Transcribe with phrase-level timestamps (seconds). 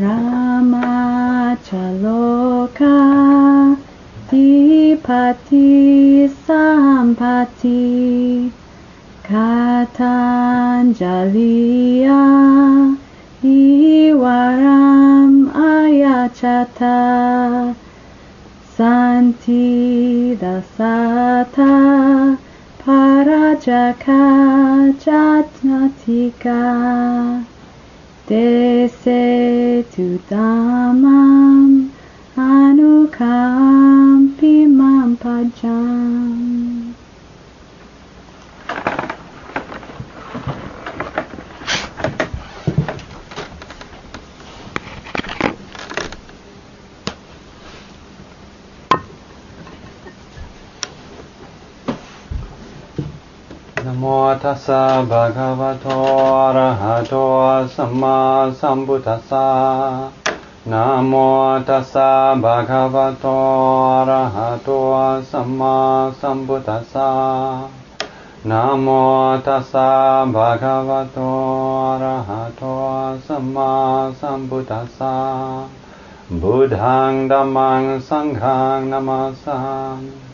[0.00, 0.96] Ramachaloka
[4.30, 5.68] Dipati
[6.46, 7.84] Sampati
[9.22, 10.16] Katanjaliya
[13.44, 16.98] Iwaram Ayachata
[18.76, 21.74] Santi Dasata
[22.80, 24.22] Parajaka
[25.04, 26.60] Jatnatika
[28.30, 31.72] Dese Tudamam
[32.38, 33.90] Anukampi
[34.70, 36.38] Mampajam
[54.44, 55.88] ทัสสะบะคะวะโต
[56.40, 57.14] อะระหะโต
[57.74, 58.18] สัมมา
[58.60, 59.48] สัมพุทธัสสะ
[60.70, 61.12] นะโม
[61.68, 62.10] ทัสสะ
[62.42, 63.26] บะคะวะโต
[63.92, 64.70] อะระหะโต
[65.30, 65.76] สัมมา
[66.20, 67.10] สัมพุทธัสสะ
[68.50, 68.88] นะโม
[69.46, 69.90] ทัสสะ
[70.34, 71.18] บะคะวะโต
[71.86, 72.62] อะระหะโต
[73.26, 73.72] สัมมา
[74.20, 75.14] สัมพุทธัสสะ
[76.40, 79.60] บุตังดัมมังสังฆังนามาสั
[79.96, 80.29] ง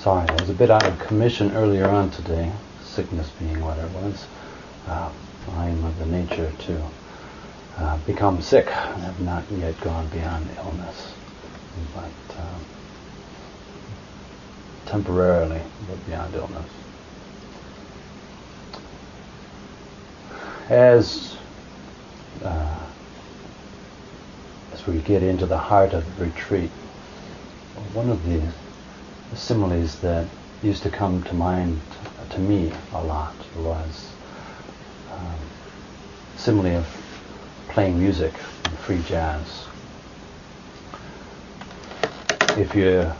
[0.00, 2.52] sorry, I was a bit out of commission earlier on today,
[2.82, 4.26] sickness being what it was.
[4.86, 5.12] Uh,
[5.52, 6.90] I am of the nature to
[7.78, 8.68] uh, become sick.
[8.68, 11.14] I have not yet gone beyond illness,
[11.94, 12.66] but um,
[14.86, 16.83] temporarily, but beyond illness.
[20.70, 21.36] As
[22.42, 22.78] uh,
[24.72, 26.70] as we get into the heart of retreat,
[27.92, 28.40] one of the
[29.36, 30.26] similes that
[30.62, 31.78] used to come to mind
[32.30, 34.10] to me a lot was
[35.12, 35.34] um,
[36.36, 36.86] simile of
[37.68, 38.32] playing music
[38.64, 39.66] and free jazz.
[42.56, 43.12] If you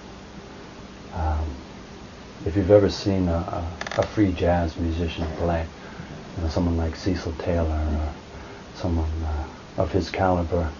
[1.12, 1.54] um,
[2.46, 5.66] if you've ever seen a, a, a free jazz musician play,
[6.36, 8.14] you know, someone like Cecil Taylor or
[8.74, 10.70] someone uh, of his caliber,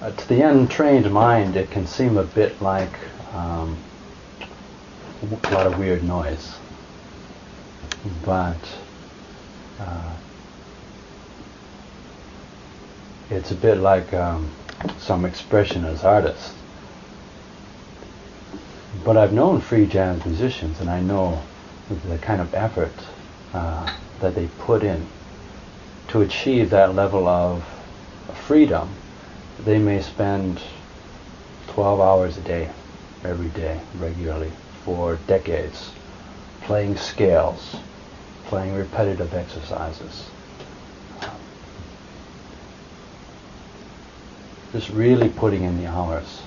[0.00, 2.92] uh, to the untrained mind, it can seem a bit like
[3.34, 3.76] um,
[5.22, 6.54] a lot of weird noise.
[8.24, 8.56] But
[9.80, 10.14] uh,
[13.30, 14.50] it's a bit like um,
[14.98, 16.54] some expressionist artist.
[19.04, 21.42] But I've known free jazz musicians, and I know
[22.08, 22.92] the kind of effort
[23.52, 25.06] uh, that they put in
[26.08, 27.64] to achieve that level of
[28.46, 28.88] freedom.
[29.64, 30.60] They may spend
[31.68, 32.70] 12 hours a day,
[33.24, 34.50] every day, regularly,
[34.84, 35.92] for decades,
[36.62, 37.76] playing scales,
[38.46, 40.28] playing repetitive exercises.
[44.72, 46.42] Just really putting in the hours.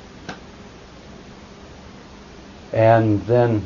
[2.72, 3.66] And then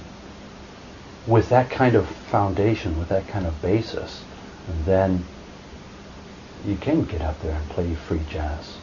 [1.27, 4.23] with that kind of foundation, with that kind of basis,
[4.85, 5.23] then
[6.65, 8.77] you can get up there and play free jazz.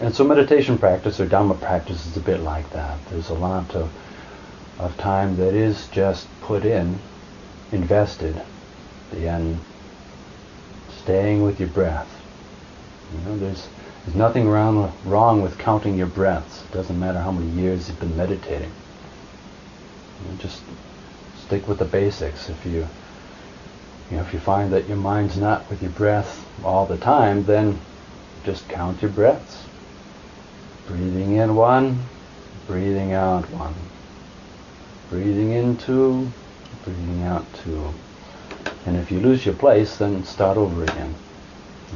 [0.00, 2.98] And so meditation practice or Dhamma practice is a bit like that.
[3.08, 3.90] There's a lot of,
[4.78, 6.98] of time that is just put in,
[7.72, 8.40] invested,
[9.12, 9.58] in
[10.90, 12.10] staying with your breath.
[13.12, 13.68] You know, there's
[14.04, 16.62] there's nothing wrong, wrong with counting your breaths.
[16.62, 18.70] It doesn't matter how many years you've been meditating.
[20.38, 20.62] Just
[21.46, 22.48] stick with the basics.
[22.48, 22.86] If you,
[24.10, 27.44] you know, if you find that your mind's not with your breath all the time,
[27.44, 27.78] then
[28.44, 29.64] just count your breaths.
[30.86, 32.04] Breathing in one,
[32.66, 33.74] breathing out one.
[35.10, 36.30] Breathing in two,
[36.84, 37.92] breathing out two.
[38.86, 41.14] And if you lose your place, then start over again.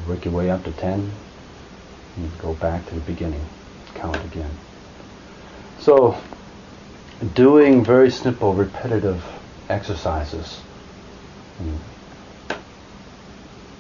[0.09, 1.11] Work your way up to ten,
[2.17, 3.45] and go back to the beginning.
[3.95, 4.51] Count again.
[5.79, 6.21] So,
[7.35, 9.25] doing very simple, repetitive
[9.69, 10.61] exercises,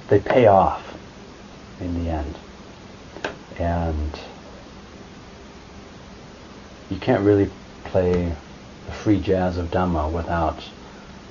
[0.08, 0.96] they pay off
[1.80, 2.34] in the end.
[3.58, 4.18] And
[6.90, 7.50] you can't really
[7.84, 8.34] play
[8.86, 10.68] the free jazz of Dhamma without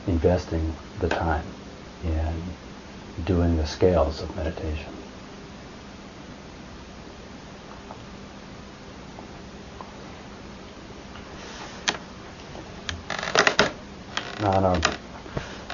[0.08, 1.46] investing the time
[2.04, 2.44] in
[3.26, 4.94] doing the scales of meditation.
[14.44, 14.98] On a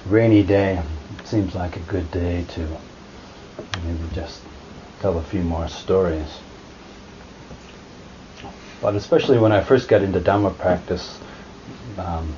[0.08, 0.82] rainy day
[1.24, 2.78] seems like a good day to
[3.84, 4.42] maybe just
[5.00, 6.40] tell a few more stories.
[8.82, 11.20] But especially when I first got into Dhamma practice,
[11.98, 12.36] um,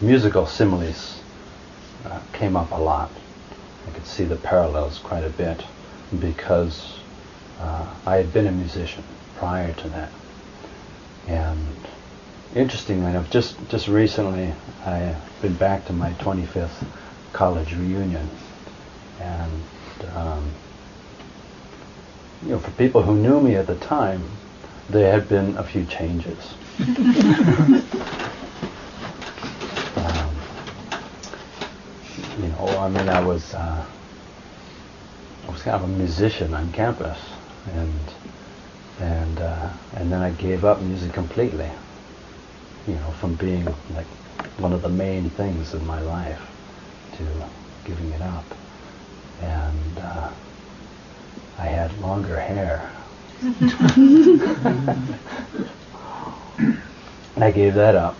[0.00, 1.20] musical similes
[2.04, 3.10] uh, came up a lot.
[3.86, 5.64] I could see the parallels quite a bit
[6.18, 6.98] because
[7.60, 9.04] uh, I had been a musician
[9.36, 10.10] prior to that.
[11.28, 11.56] And
[12.54, 14.52] interestingly enough, just, just recently
[14.84, 16.86] I've been back to my 25th
[17.32, 18.28] college reunion.
[19.20, 19.62] And,
[20.14, 20.50] um,
[22.42, 24.30] you know, for people who knew me at the time,
[24.88, 26.54] there had been a few changes.
[26.80, 26.96] um,
[32.40, 33.84] you know, I mean, I was, uh,
[35.46, 37.18] I was kind of a musician on campus,
[37.66, 38.00] and
[38.98, 41.70] and uh, and then I gave up music completely.
[42.86, 44.06] You know, from being like
[44.58, 46.40] one of the main things in my life
[47.16, 47.26] to
[47.84, 48.44] giving it up,
[49.40, 50.30] and uh,
[51.58, 52.90] I had longer hair.
[57.36, 58.16] I gave that up,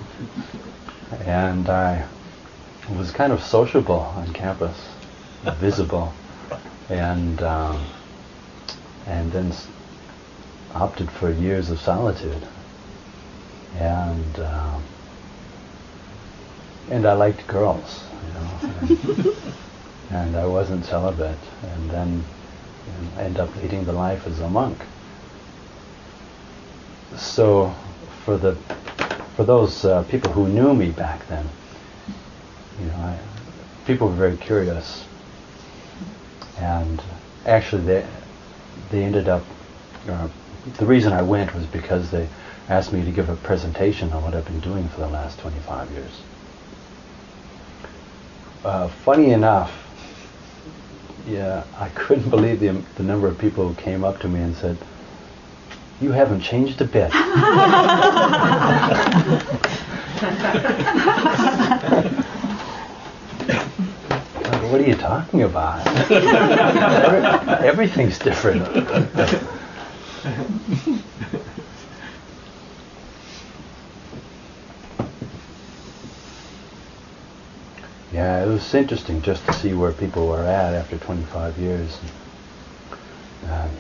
[1.27, 2.07] and I
[2.97, 4.77] was kind of sociable on campus,
[5.59, 6.13] visible,
[6.89, 7.85] and um,
[9.07, 9.53] and then
[10.75, 12.47] opted for years of solitude,
[13.77, 14.85] and um,
[16.91, 18.51] and I liked girls, you know,
[18.81, 19.27] and,
[20.11, 22.25] and I wasn't celibate, and then
[22.87, 24.79] you know, end up leading the life as a monk.
[27.17, 27.75] So,
[28.25, 28.57] for the
[29.37, 31.49] for those uh, people who knew me back then,
[32.81, 33.19] you know, I,
[33.87, 35.07] people were very curious,
[36.59, 37.01] and
[37.47, 38.07] actually they
[38.91, 39.45] they ended up.
[40.09, 40.29] Uh,
[40.77, 42.29] the reason I went was because they
[42.71, 45.91] asked me to give a presentation on what I've been doing for the last 25
[45.91, 46.21] years.
[48.65, 49.73] Uh, funny enough,
[51.27, 54.55] yeah, I couldn't believe the the number of people who came up to me and
[54.57, 54.77] said,
[56.01, 57.11] "You haven't changed a bit."
[63.51, 65.85] What are you talking about?
[66.11, 68.67] Every- everything's different.
[78.21, 81.99] Yeah, it was interesting just to see where people were at after 25 years.
[83.47, 83.73] And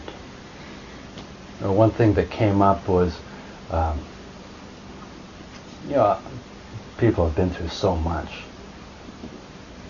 [1.62, 3.14] uh, one thing that came up was,
[3.70, 3.98] um,
[5.86, 6.18] you know,
[6.96, 8.30] people have been through so much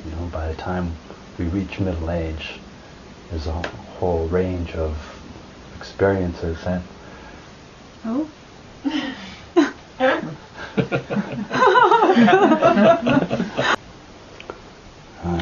[0.04, 0.96] you know, by the time
[1.38, 2.54] we reach middle age,
[3.30, 4.98] there's a whole range of
[5.76, 6.82] experiences that
[8.04, 8.28] Oh.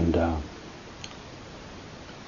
[0.09, 0.37] and uh,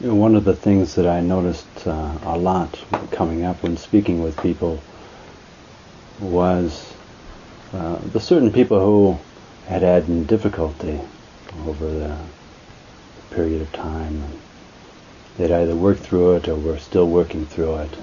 [0.00, 2.78] you know, one of the things that I noticed uh, a lot
[3.10, 4.82] coming up when speaking with people
[6.20, 6.92] was
[7.72, 9.18] uh, the certain people who
[9.66, 11.00] had had difficulty
[11.66, 12.18] over the
[13.30, 14.24] period of time.
[15.38, 17.96] They'd either worked through it or were still working through it.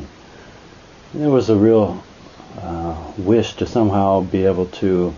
[1.14, 2.04] And there was a real
[2.60, 5.14] uh, wish to somehow be able to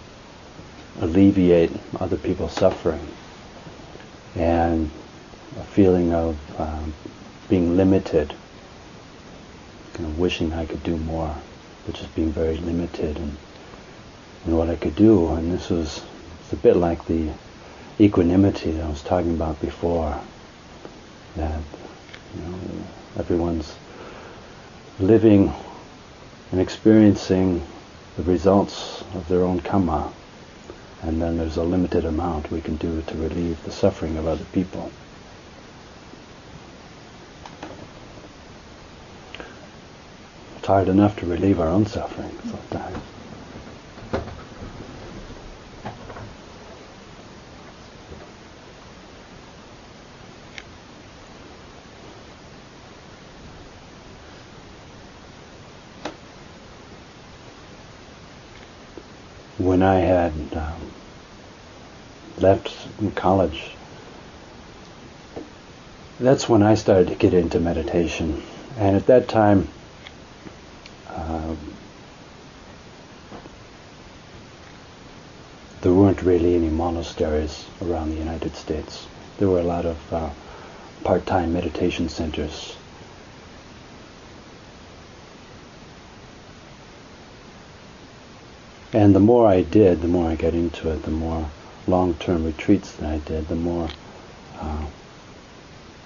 [0.99, 1.71] alleviate
[2.01, 3.07] other people's suffering
[4.35, 4.89] and
[5.59, 6.93] a feeling of um,
[7.49, 8.33] being limited,
[9.93, 11.35] kind of wishing I could do more,
[11.85, 13.37] but just being very limited in,
[14.45, 15.29] in what I could do.
[15.33, 16.03] And this was
[16.41, 17.29] it's a bit like the
[17.99, 20.19] equanimity that I was talking about before.
[21.35, 21.61] That
[22.35, 22.59] you know,
[23.17, 23.75] everyone's
[24.99, 25.53] living
[26.51, 27.65] and experiencing
[28.17, 30.11] the results of their own karma,
[31.01, 34.45] and then there's a limited amount we can do to relieve the suffering of other
[34.45, 34.91] people.
[40.57, 42.97] It's hard enough to relieve our own suffering sometimes.
[59.59, 60.78] when I had um,
[62.41, 63.71] left in college,
[66.19, 68.43] that's when I started to get into meditation.
[68.77, 69.67] And at that time,
[71.07, 71.57] um,
[75.81, 79.07] there weren't really any monasteries around the United States.
[79.37, 80.29] There were a lot of uh,
[81.03, 82.75] part-time meditation centers.
[88.91, 91.49] And the more I did, the more I got into it, the more
[91.89, 93.89] long-term retreats that I did, the more
[94.59, 94.85] uh,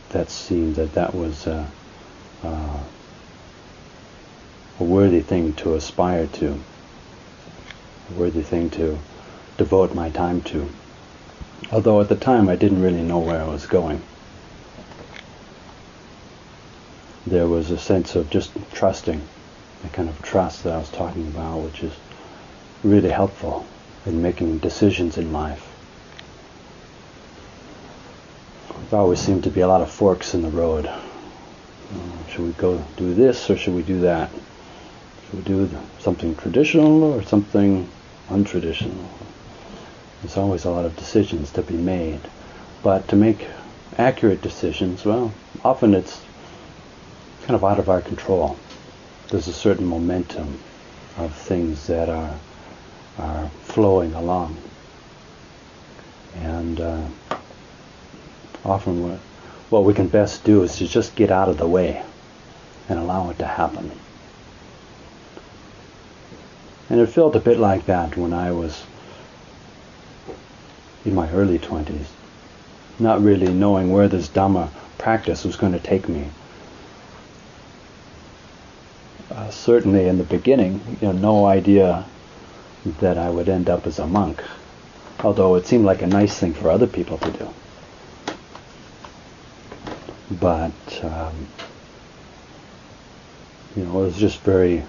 [0.09, 1.65] that seemed that that was uh,
[2.43, 2.79] uh,
[4.79, 6.59] a worthy thing to aspire to,
[8.09, 8.97] a worthy thing to
[9.57, 10.69] devote my time to.
[11.71, 14.01] Although at the time I didn't really know where I was going.
[17.25, 19.21] There was a sense of just trusting,
[19.81, 21.93] the kind of trust that I was talking about, which is
[22.83, 23.65] really helpful
[24.05, 25.72] in making decisions in life.
[28.93, 30.85] There always seem to be a lot of forks in the road.
[30.85, 30.99] Uh,
[32.29, 34.29] should we go do this or should we do that?
[35.25, 37.89] Should we do something traditional or something
[38.29, 39.07] untraditional?
[40.21, 42.19] There's always a lot of decisions to be made.
[42.83, 43.47] But to make
[43.97, 45.33] accurate decisions, well,
[45.65, 46.21] often it's
[47.45, 48.59] kind of out of our control.
[49.29, 50.59] There's a certain momentum
[51.17, 52.35] of things that are
[53.17, 54.55] are flowing along.
[56.35, 57.07] And uh,
[58.65, 59.19] often what,
[59.69, 62.03] what we can best do is to just get out of the way
[62.89, 63.91] and allow it to happen.
[66.89, 68.83] And it felt a bit like that when I was
[71.05, 72.07] in my early 20s,
[72.99, 76.27] not really knowing where this Dhamma practice was going to take me.
[79.31, 82.05] Uh, certainly in the beginning, you know, no idea
[82.99, 84.43] that I would end up as a monk,
[85.21, 87.49] although it seemed like a nice thing for other people to do.
[90.39, 90.73] But
[91.03, 91.47] um,
[93.75, 94.83] you know, it was just very,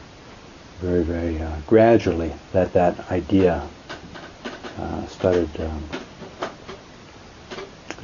[0.81, 3.67] very, very uh, gradually that that idea
[4.79, 5.85] uh, started um,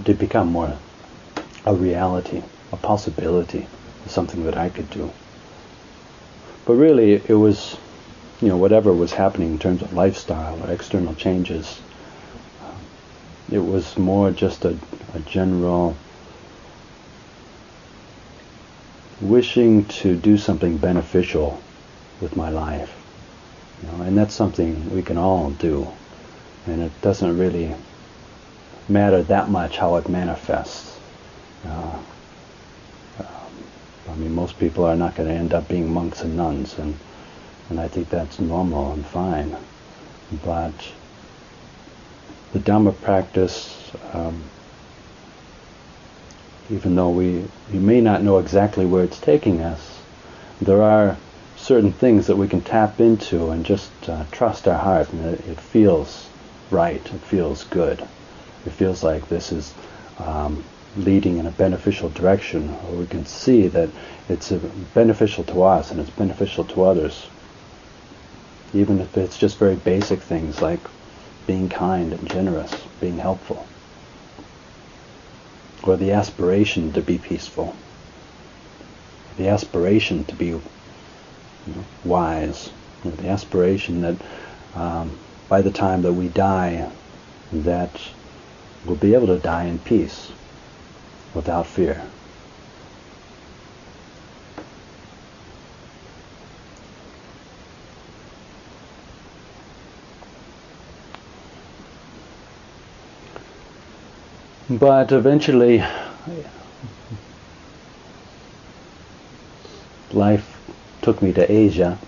[0.05, 0.77] to become more
[1.67, 2.43] a reality,
[2.73, 3.67] a possibility,
[4.07, 5.13] something that I could do.
[6.65, 7.77] But really, it was
[8.41, 11.81] you know, whatever was happening in terms of lifestyle or external changes,
[13.51, 14.77] it was more just a,
[15.15, 15.97] a general
[19.21, 21.61] wishing to do something beneficial
[22.21, 22.95] with my life.
[23.83, 25.89] You know, and that's something we can all do.
[26.67, 27.75] And it doesn't really
[28.89, 30.99] matter that much how it manifests.
[31.67, 31.99] Uh,
[33.19, 33.27] um,
[34.09, 36.97] I mean, most people are not going to end up being monks and nuns, and
[37.71, 39.57] and I think that's normal and fine.
[40.45, 40.75] But
[42.53, 44.43] the Dhamma practice, um,
[46.71, 50.01] even though we, we may not know exactly where it's taking us,
[50.61, 51.17] there are
[51.57, 55.47] certain things that we can tap into and just uh, trust our heart, and it,
[55.49, 56.29] it, feels
[56.71, 58.01] right, it feels good.
[58.67, 59.75] It feels like this is
[60.19, 60.65] um,
[60.97, 63.91] leading in a beneficial direction, or we can see that
[64.29, 64.51] it's
[64.95, 67.29] beneficial to us and it's beneficial to others.
[68.73, 70.81] Even if it's just very basic things like
[71.47, 73.67] being kind and generous, being helpful,
[75.83, 77.75] or the aspiration to be peaceful,
[79.37, 80.63] the aspiration to be you
[81.67, 82.71] know, wise,
[83.05, 84.17] you know, the aspiration that
[84.75, 85.19] um,
[85.49, 86.89] by the time that we die,
[87.53, 88.01] that
[88.85, 90.31] we'll be able to die in peace
[91.35, 92.03] without fear.
[104.71, 105.83] But eventually,
[110.13, 110.61] life
[111.03, 111.99] took me to Asia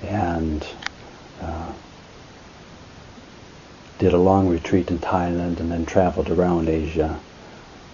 [0.00, 0.64] and
[1.42, 1.72] uh,
[3.98, 7.18] did a long retreat in Thailand and then traveled around Asia.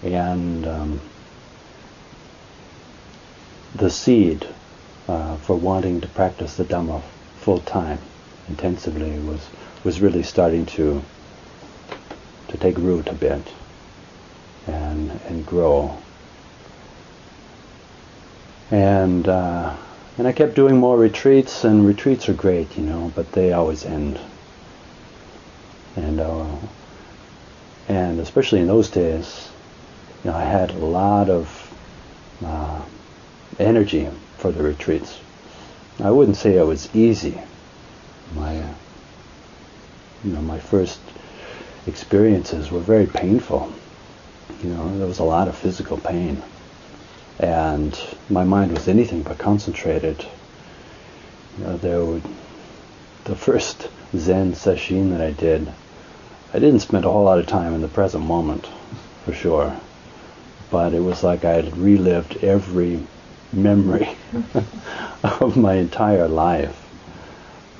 [0.03, 1.01] And um,
[3.73, 4.45] the seed
[5.07, 7.01] uh, for wanting to practice the Dhamma
[7.37, 7.97] full time,
[8.47, 9.49] intensively, was,
[9.83, 11.01] was really starting to,
[12.49, 13.41] to take root a bit
[14.67, 15.97] and and grow.
[18.69, 19.75] And uh,
[20.17, 23.85] and I kept doing more retreats, and retreats are great, you know, but they always
[23.85, 24.19] end.
[25.95, 26.57] And uh,
[27.87, 29.49] and especially in those days,
[30.23, 31.73] you know, I had a lot of
[32.43, 32.81] uh,
[33.59, 35.19] energy for the retreats.
[35.99, 37.39] I wouldn't say it was easy.
[38.35, 38.55] My
[40.23, 40.99] you know my first
[41.85, 43.71] experiences were very painful
[44.61, 46.41] you know, there was a lot of physical pain.
[47.39, 47.99] And
[48.29, 50.25] my mind was anything but concentrated.
[51.57, 52.21] You know, there
[53.25, 55.71] the first Zen sesshin that I did,
[56.53, 58.67] I didn't spend a whole lot of time in the present moment,
[59.25, 59.75] for sure.
[60.71, 63.05] But it was like I had relived every
[63.53, 64.09] memory
[65.23, 66.83] of my entire life.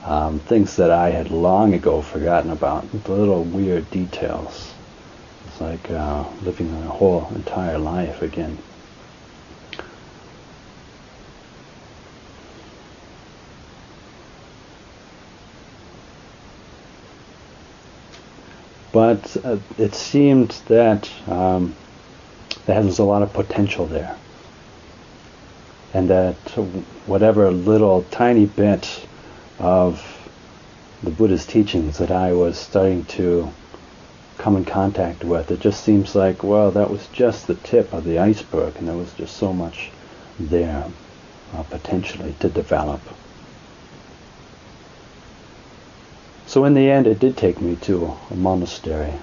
[0.05, 4.73] Um, things that I had long ago forgotten about, little weird details
[5.57, 8.59] It's like uh, living a whole entire life again.
[18.91, 21.73] But uh, it seemed that um,
[22.67, 24.15] there was a lot of potential there.
[25.95, 26.35] And that
[27.07, 29.07] whatever little tiny bit
[29.57, 30.05] of
[31.01, 33.51] the Buddha's teachings that I was starting to
[34.37, 38.03] come in contact with, it just seems like, well, that was just the tip of
[38.03, 39.91] the iceberg, and there was just so much
[40.39, 40.85] there
[41.53, 43.01] uh, potentially to develop.
[46.45, 49.13] So in the end, it did take me to a monastery.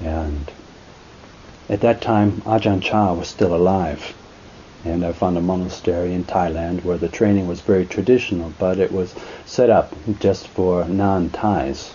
[0.00, 0.50] And
[1.68, 4.14] at that time, Ajahn Chah was still alive.
[4.84, 8.90] And I found a monastery in Thailand where the training was very traditional, but it
[8.92, 9.14] was
[9.46, 11.94] set up just for non-Thais.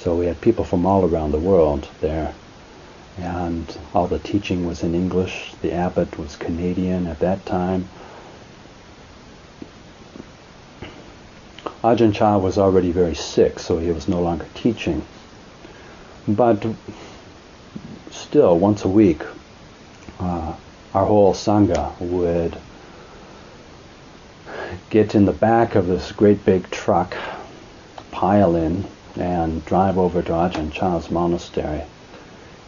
[0.00, 2.34] So we had people from all around the world there.
[3.18, 5.52] And all the teaching was in English.
[5.60, 7.86] The abbot was Canadian at that time.
[11.84, 15.04] Ajahn Chah was already very sick, so he was no longer teaching.
[16.26, 16.66] But
[18.10, 19.22] still, once a week,
[20.18, 20.54] uh,
[20.94, 22.56] our whole Sangha would
[24.88, 27.14] get in the back of this great big truck,
[28.10, 31.82] pile in, and drive over to Ajahn Chah's monastery.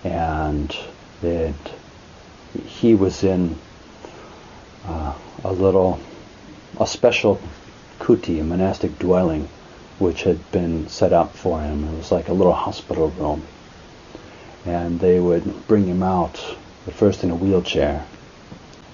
[0.04, 0.76] And
[1.22, 1.54] it,
[2.66, 3.56] he was in
[4.86, 6.00] uh, a little,
[6.80, 7.40] a special
[7.98, 9.48] kuti, a monastic dwelling,
[9.98, 11.84] which had been set up for him.
[11.84, 13.42] It was like a little hospital room.
[14.64, 16.56] And they would bring him out,
[16.86, 18.04] at first in a wheelchair,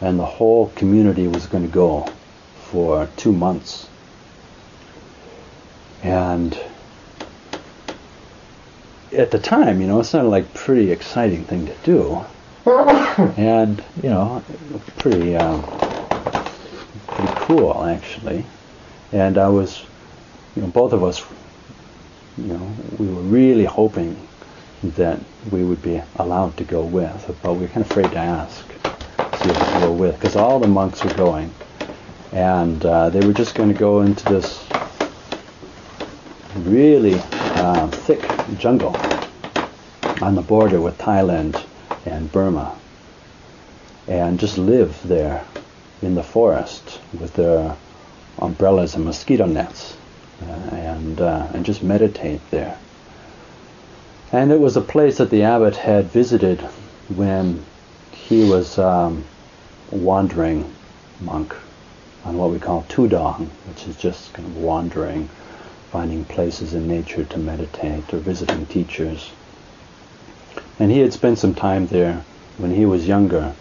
[0.01, 2.07] and the whole community was going to go
[2.71, 3.89] for two months.
[6.03, 6.59] And
[9.13, 12.25] at the time, you know, it sounded like a pretty exciting thing to do.
[13.37, 14.43] and, you know,
[14.99, 15.63] pretty, um,
[17.07, 18.45] pretty cool, actually
[19.13, 19.85] and I was,
[20.55, 21.25] you know, both of us,
[22.37, 24.17] you know, we were really hoping
[24.83, 25.19] that
[25.51, 28.65] we would be allowed to go with, but we were kind of afraid to ask,
[28.69, 31.53] see if we could go with, because all the monks were going,
[32.33, 34.65] and uh, they were just going to go into this
[36.57, 37.21] really
[38.09, 38.23] thick
[38.59, 38.97] jungle
[40.23, 41.63] on the border with Thailand
[42.07, 42.77] and Burma,
[44.07, 45.45] and just live there
[46.03, 47.77] in the forest with their
[48.39, 49.97] umbrellas and mosquito nets
[50.43, 52.79] uh, and, uh, and just meditate there.
[54.33, 56.61] And it was a place that the abbot had visited
[57.09, 57.65] when
[58.13, 59.25] he was um,
[59.91, 60.73] wandering
[61.21, 61.55] monk
[62.25, 65.29] on what we call tudong, which is just kind of wandering,
[65.91, 69.31] finding places in nature to meditate or visiting teachers.
[70.79, 72.25] And he had spent some time there
[72.59, 73.55] when he was younger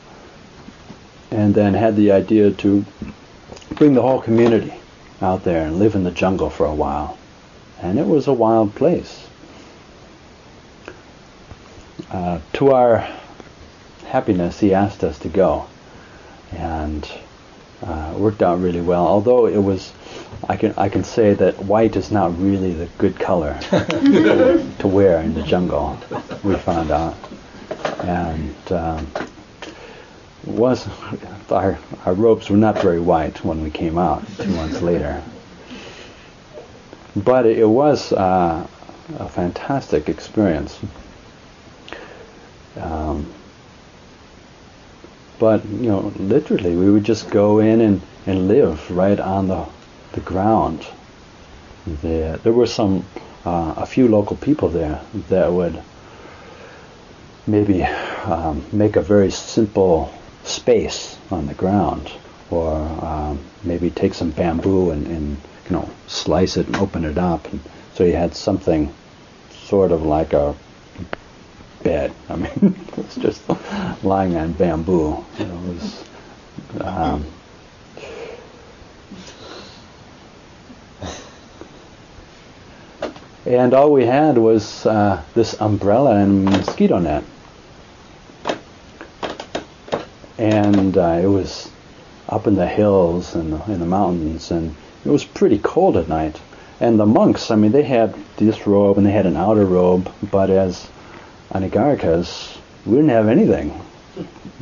[1.32, 2.86] and then had the idea to
[3.72, 4.74] bring the whole community
[5.22, 7.18] out there and live in the jungle for a while.
[7.82, 9.28] And it was a wild place.
[12.10, 13.08] Uh, to our
[14.08, 15.68] happiness, he asked us to go.
[16.52, 17.10] And
[17.84, 19.06] uh, worked out really well.
[19.08, 19.94] Although it was,
[20.50, 24.88] I can I can say that white is not really the good color to, to,
[24.88, 25.98] wear in the jungle.
[26.44, 27.16] We found out,
[28.04, 29.08] and um,
[30.46, 30.88] was
[31.52, 35.22] our, our robes were not very white when we came out two months later.
[37.16, 38.68] But it, was uh,
[39.18, 40.80] a fantastic experience.
[42.80, 43.34] Um,
[45.40, 49.66] but you know, literally, we would just go in and, and live right on the
[50.14, 50.86] the ground.
[51.86, 53.06] There, there were some
[53.46, 55.82] uh, a few local people there that would
[57.46, 60.12] maybe um, make a very simple
[60.44, 62.12] space on the ground,
[62.50, 67.18] or um, maybe take some bamboo and, and you know slice it and open it
[67.18, 67.62] up, and
[67.94, 68.94] so you had something
[69.52, 70.56] sort of like a
[71.88, 72.12] bed.
[72.30, 73.42] I mean, it was just
[74.04, 75.24] lying on bamboo.
[75.40, 76.04] It was.
[76.82, 77.26] Um,
[83.46, 87.24] and all we had was uh, this umbrella and mosquito net
[90.38, 91.70] and uh, it was
[92.30, 96.40] up in the hills and in the mountains, and it was pretty cold at night.
[96.80, 100.12] And the monks, I mean, they had this robe and they had an outer robe,
[100.32, 100.88] but as
[101.50, 103.82] Anagarikas, we didn't have anything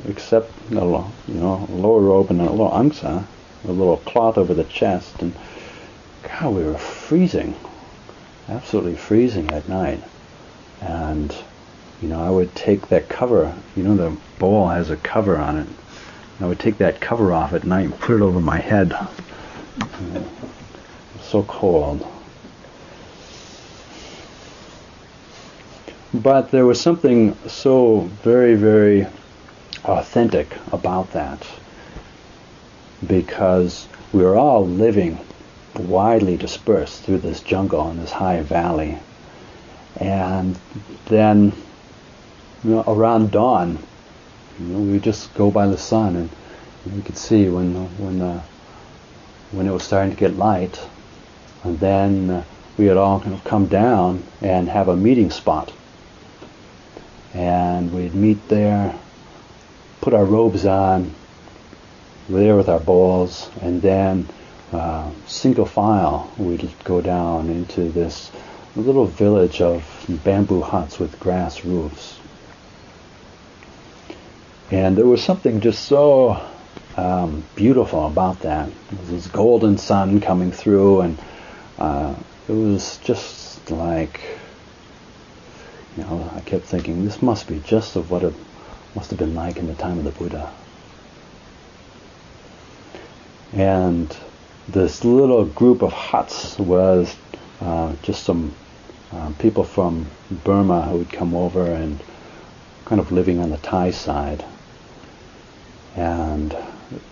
[0.08, 3.26] except a you know lower robe and a little angsa,
[3.63, 5.34] a little cloth over the chest, and
[6.24, 7.56] God, we were freezing,
[8.50, 10.04] absolutely freezing at night,
[10.82, 11.36] and
[12.02, 15.58] you know, I would take that cover, you know, the bowl has a cover on
[15.58, 15.67] it.
[16.41, 18.93] I would take that cover off at night and put it over my head.
[21.21, 22.06] So cold.
[26.23, 29.06] But there was something so very, very
[29.84, 31.45] authentic about that
[33.06, 35.19] because we were all living
[35.78, 38.97] widely dispersed through this jungle and this high valley.
[39.97, 40.58] And
[41.08, 41.51] then
[42.63, 43.78] you know, around dawn,
[44.58, 46.30] you know, we would just go by the sun and
[46.95, 48.41] we could see when when the,
[49.51, 50.80] when it was starting to get light,
[51.65, 52.43] and then uh,
[52.78, 55.73] we would all kind of come down and have a meeting spot.
[57.36, 58.95] And we'd meet there,
[60.02, 61.13] put our robes on,
[62.30, 64.28] we're there with our bowls, and then
[64.71, 68.32] uh, single file we'd go down into this
[68.76, 72.19] little village of bamboo huts with grass roofs.
[74.71, 76.41] And there was something just so
[76.98, 78.69] um, beautiful about that.
[79.04, 81.19] This golden sun coming through, and
[81.78, 82.15] uh,
[82.48, 84.35] it was just like,
[85.97, 88.34] you know, I kept thinking this must be just of what it
[88.95, 90.51] must have been like in the time of the Buddha.
[93.53, 94.15] And
[94.67, 97.15] this little group of huts was
[97.62, 98.53] uh, just some
[99.13, 100.08] uh, people from
[100.43, 101.99] Burma who would come over and
[102.86, 104.43] kind of living on the Thai side.
[105.95, 106.55] And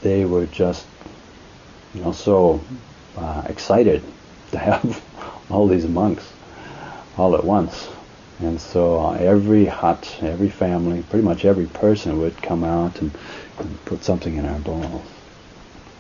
[0.02, 0.86] they were just,
[1.94, 2.62] you know, so
[3.18, 4.04] uh, excited
[4.52, 5.02] to have
[5.50, 6.30] all these monks
[7.18, 7.88] all at once.
[8.40, 13.12] And so uh, every hut, every family, pretty much every person would come out and,
[13.60, 15.08] and put something in our bowls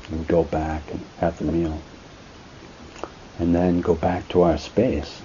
[0.09, 1.81] and go back and have the meal.
[3.39, 5.21] And then go back to our space.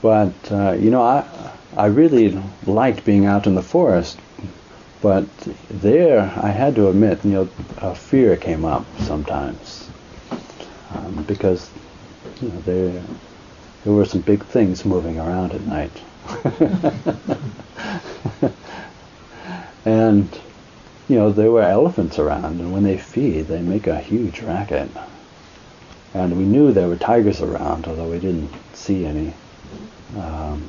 [0.00, 4.18] But, uh, you know, I, I really liked being out in the forest,
[5.00, 5.28] but
[5.70, 9.91] there I had to admit, you know, a fear came up sometimes
[11.04, 11.70] um, because
[12.40, 13.02] you know there
[13.84, 16.02] there were some big things moving around at night,
[19.84, 20.28] and
[21.08, 24.88] you know there were elephants around, and when they feed, they make a huge racket.
[26.14, 29.32] And we knew there were tigers around, although we didn't see any.
[30.18, 30.68] Um,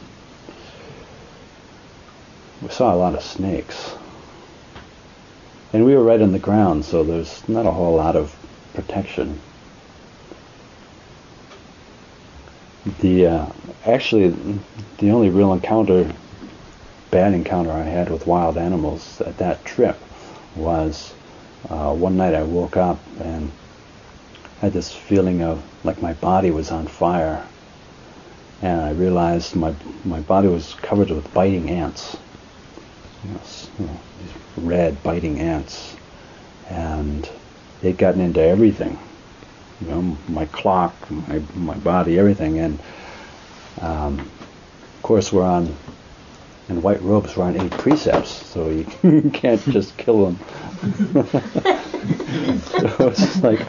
[2.62, 3.94] we saw a lot of snakes.
[5.74, 8.34] And we were right on the ground, so there's not a whole lot of
[8.74, 9.42] protection.
[13.00, 13.46] The uh,
[13.86, 14.36] actually
[14.98, 16.12] the only real encounter,
[17.12, 19.98] bad encounter I had with wild animals at that trip
[20.56, 21.14] was
[21.70, 23.52] uh, one night I woke up and
[24.60, 27.46] had this feeling of like my body was on fire,
[28.62, 32.18] and I realized my my body was covered with biting ants.
[33.24, 35.96] You know, these red biting ants,
[36.70, 37.30] and
[37.80, 39.00] they'd gotten into everything.
[39.84, 42.80] You know, my clock, my my body, everything, and
[43.82, 45.76] um, of course we're on
[46.70, 50.38] in white robes we're on eight precepts, so you can't just kill them.
[52.64, 53.60] so it's like,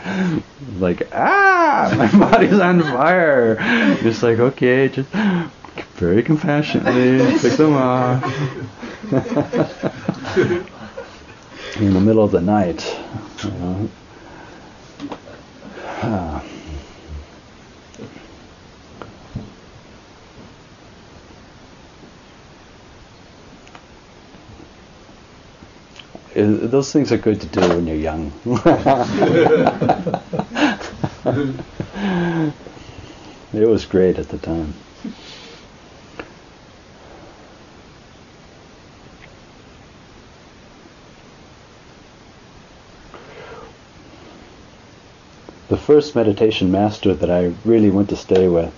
[0.79, 3.57] like ah, my body's on fire.
[4.03, 5.09] Just like okay, just
[5.95, 8.23] very compassionately pick them off.
[11.77, 12.97] in the middle of the night.
[13.43, 13.91] You know.
[16.03, 16.41] Uh,
[26.35, 28.33] those things are good to do when you're young.
[33.53, 34.75] it was great at the time.
[45.69, 48.73] The first meditation master that I really went to stay with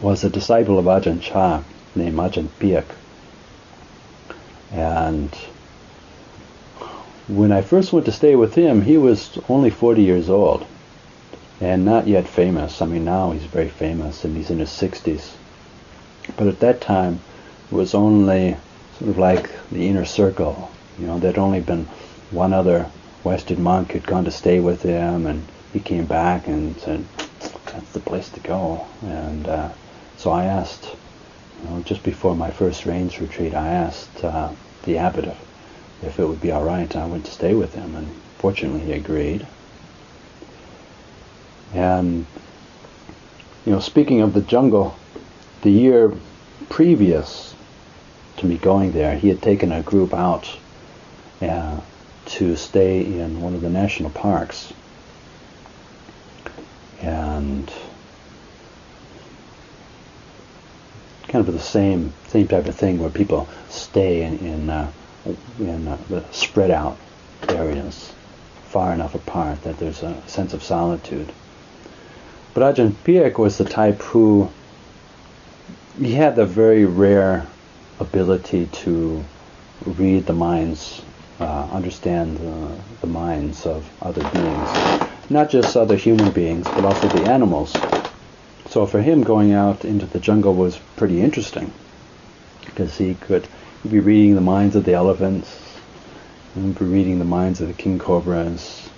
[0.00, 1.62] was a disciple of Ajahn Chah
[1.94, 2.84] named Ajahn Piak.
[4.72, 5.32] And
[7.28, 10.66] when I first went to stay with him, he was only 40 years old
[11.60, 12.82] and not yet famous.
[12.82, 15.30] I mean, now he's very famous and he's in his 60s.
[16.36, 17.20] But at that time,
[17.70, 18.56] it was only
[18.98, 20.70] sort of like the inner circle.
[20.98, 21.86] You know, there'd only been
[22.32, 22.90] one other
[23.24, 27.04] Western monk had gone to stay with him, and he came back and said,
[27.66, 29.68] "That's the place to go." And uh,
[30.16, 30.88] so I asked,
[31.62, 34.50] you know, just before my first rains retreat, I asked uh,
[34.84, 35.38] the abbot if,
[36.02, 36.94] if it would be all right.
[36.96, 38.08] I went to stay with him, and
[38.38, 39.46] fortunately he agreed.
[41.72, 42.26] And
[43.64, 44.96] you know, speaking of the jungle,
[45.62, 46.12] the year
[46.68, 47.54] previous
[48.38, 50.58] to me going there, he had taken a group out
[51.40, 51.80] uh,
[52.32, 54.72] to stay in one of the national parks.
[57.00, 57.72] And
[61.28, 64.90] kind of the same same type of thing where people stay in in, uh,
[65.58, 66.98] in uh, the spread out
[67.48, 68.12] areas,
[68.64, 71.32] far enough apart that there's a sense of solitude.
[72.54, 74.50] But Ajahn Piak was the type who
[75.98, 77.46] he had the very rare
[77.98, 79.24] ability to
[79.84, 81.02] read the minds,
[81.42, 84.68] uh, understand the, the minds of other beings,
[85.30, 87.72] not just other human beings, but also the animals.
[88.68, 91.72] So for him, going out into the jungle was pretty interesting
[92.64, 93.46] because he could
[93.88, 95.58] be reading the minds of the elephants,
[96.54, 98.88] and be reading the minds of the king cobras,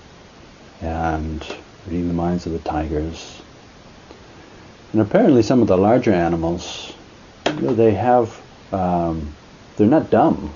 [0.80, 1.44] and
[1.86, 3.40] reading the minds of the tigers.
[4.92, 6.92] And apparently, some of the larger animals,
[7.44, 9.34] they have, um,
[9.76, 10.52] they're not dumb.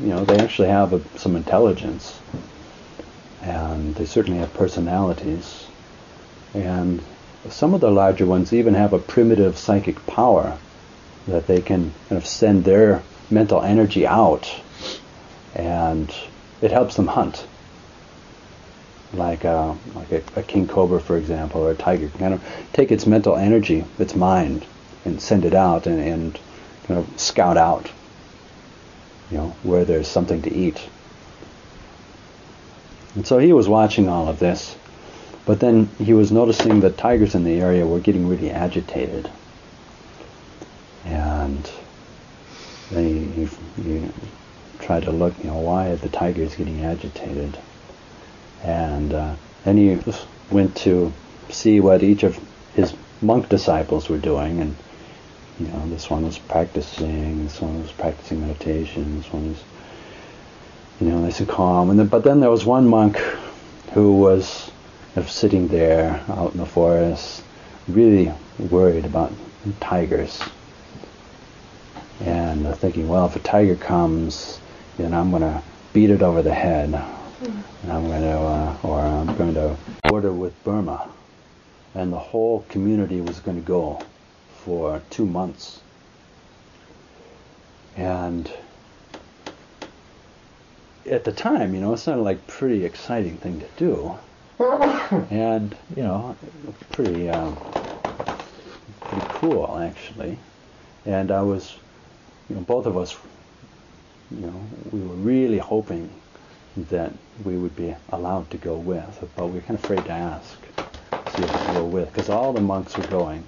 [0.00, 2.18] You know, they actually have a, some intelligence,
[3.42, 5.66] and they certainly have personalities.
[6.54, 7.02] And
[7.48, 10.58] some of the larger ones even have a primitive psychic power
[11.28, 14.48] that they can kind of send their mental energy out,
[15.54, 16.12] and
[16.60, 17.46] it helps them hunt
[19.12, 22.34] like a, uh, like a, a, king cobra, for example, or a tiger, can kind
[22.34, 24.64] of take its mental energy, its mind,
[25.04, 26.38] and send it out and, and
[26.86, 27.90] kind of scout out,
[29.30, 30.80] you know, where there's something to eat.
[33.14, 34.76] And so he was watching all of this,
[35.44, 39.30] but then he was noticing that tigers in the area were getting really agitated.
[41.04, 41.70] And
[42.90, 44.10] then he, he, he
[44.80, 47.56] tried to look, you know, why are the tigers getting agitated?
[48.62, 49.98] And uh, then he
[50.50, 51.12] went to
[51.48, 52.38] see what each of
[52.74, 54.76] his monk disciples were doing, and
[55.58, 59.64] you know, this one was practicing, this one was practicing meditation, this one was,
[61.00, 61.90] you know, nice and calm.
[61.90, 63.16] And then, but then there was one monk
[63.94, 64.70] who was
[65.26, 67.42] sitting there out in the forest,
[67.88, 69.32] really worried about
[69.80, 70.42] tigers,
[72.20, 74.60] and thinking, well, if a tiger comes,
[74.98, 76.92] then I'm going to beat it over the head.
[77.82, 81.08] And I'm going to, uh, or I'm going to border with Burma.
[81.94, 84.02] And the whole community was going to go
[84.66, 85.80] for two months.
[87.96, 88.50] And
[91.08, 94.18] at the time, you know, it sounded like a pretty exciting thing to do.
[95.30, 96.36] and, you know,
[96.90, 97.56] pretty, um,
[99.06, 100.36] pretty cool, actually.
[101.04, 101.76] And I was,
[102.48, 103.16] you know, both of us,
[104.32, 106.10] you know, we were really hoping
[106.90, 107.12] that
[107.44, 110.58] we would be allowed to go with, but we were kind of afraid to ask,
[111.28, 113.44] see if we go with, because all the monks were going,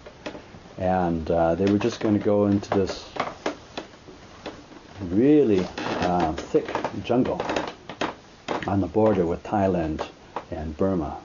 [0.79, 3.05] and uh, they were just going to go into this
[5.03, 5.67] really
[6.01, 6.69] uh, thick
[7.03, 7.43] jungle
[8.67, 10.07] on the border with Thailand
[10.51, 11.17] and Burma,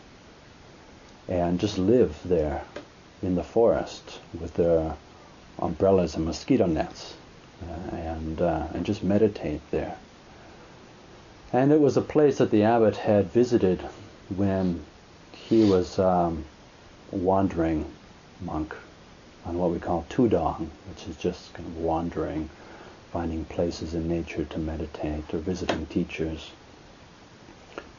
[1.28, 2.64] and just live there
[3.22, 4.96] in the forest with their
[5.60, 7.14] umbrellas and mosquito nets,
[7.62, 9.96] uh, and uh, and just meditate there.
[11.52, 13.80] And it was a place that the abbot had visited
[14.36, 14.84] when
[15.32, 16.44] he was um,
[17.12, 17.86] wandering
[18.42, 18.76] monk
[19.46, 22.50] on what we call tudong, which is just kind of wandering,
[23.12, 26.52] finding places in nature to meditate or visiting teachers.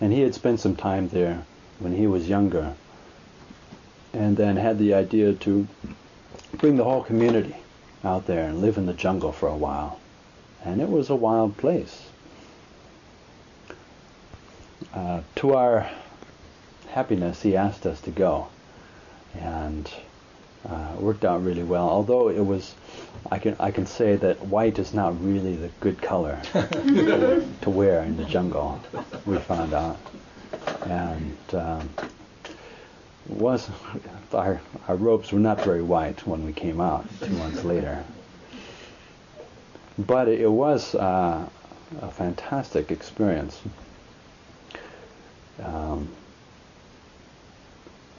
[0.00, 1.44] And he had spent some time there
[1.78, 2.74] when he was younger
[4.12, 5.66] and then had the idea to
[6.58, 7.56] bring the whole community
[8.04, 9.98] out there and live in the jungle for a while.
[10.64, 12.08] And it was a wild place.
[14.92, 15.90] Uh, to our
[16.88, 18.48] happiness, he asked us to go,
[19.34, 19.90] and
[20.68, 21.88] uh, worked out really well.
[21.88, 22.74] Although it was,
[23.30, 27.70] I can I can say that white is not really the good color to, to,
[27.70, 28.80] wear in the jungle.
[29.26, 29.98] We found out,
[30.86, 31.90] and um,
[33.28, 33.68] was
[34.32, 38.04] our our robes were not very white when we came out two months later.
[39.98, 41.46] But it, it was uh,
[42.00, 43.60] a fantastic experience.
[45.62, 46.08] Um,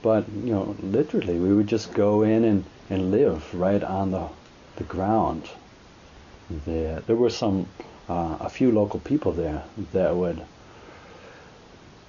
[0.06, 4.28] but you know, literally, we would just go in and, and live right on the
[4.76, 5.50] the ground.
[6.68, 7.66] There, there were some
[8.08, 9.64] uh, a few local people there
[9.94, 10.40] that would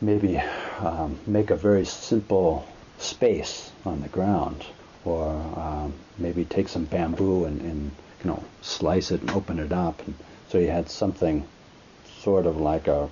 [0.02, 0.36] maybe
[0.80, 4.66] um, make a very simple space on the ground,
[5.06, 7.90] or um, maybe take some bamboo and, and
[8.22, 10.14] you know slice it and open it up, and
[10.50, 11.48] so you had something
[12.20, 13.08] sort of like a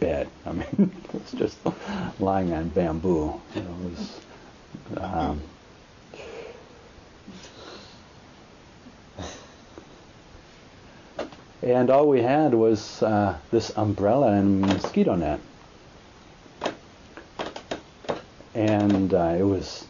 [0.00, 0.28] bed.
[0.46, 1.58] I mean, it was just
[2.20, 3.40] lying on bamboo.
[3.54, 4.20] It was.
[4.96, 5.42] Um,
[11.62, 15.40] and all we had was uh, this umbrella and mosquito net.
[18.54, 19.86] And uh, it was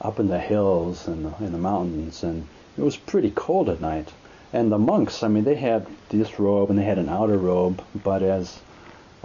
[0.00, 4.12] up in the hills and in the mountains, and it was pretty cold at night.
[4.52, 7.82] And the monks, I mean, they had this robe and they had an outer robe,
[8.04, 8.60] but as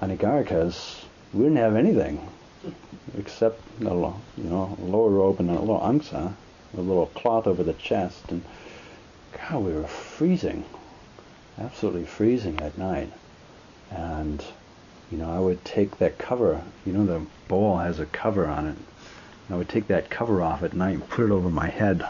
[0.01, 2.27] Anagarikas, we didn't have anything
[3.17, 6.33] except a you know lower robe and a little angsa,
[6.77, 8.43] a little cloth over the chest, and
[9.31, 10.65] God, we were freezing,
[11.59, 13.11] absolutely freezing at night.
[13.91, 14.43] And
[15.11, 16.61] you know, I would take that cover.
[16.85, 18.77] You know, the bowl has a cover on it.
[19.49, 22.05] I would take that cover off at night and put it over my head.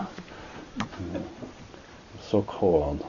[2.22, 3.06] so cold.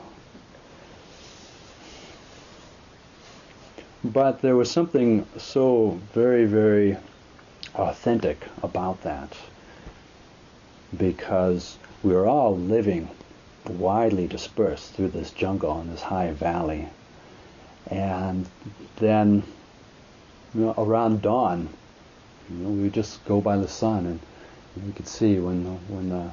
[4.03, 6.97] But there was something so very, very
[7.75, 9.37] authentic about that
[10.97, 13.11] because we were all living
[13.69, 16.89] widely dispersed through this jungle and this high valley.
[17.87, 18.49] And
[18.97, 19.43] then
[20.55, 21.69] you know, around dawn,
[22.49, 24.21] you know, we would just go by the sun and
[24.87, 26.31] we could see when when the,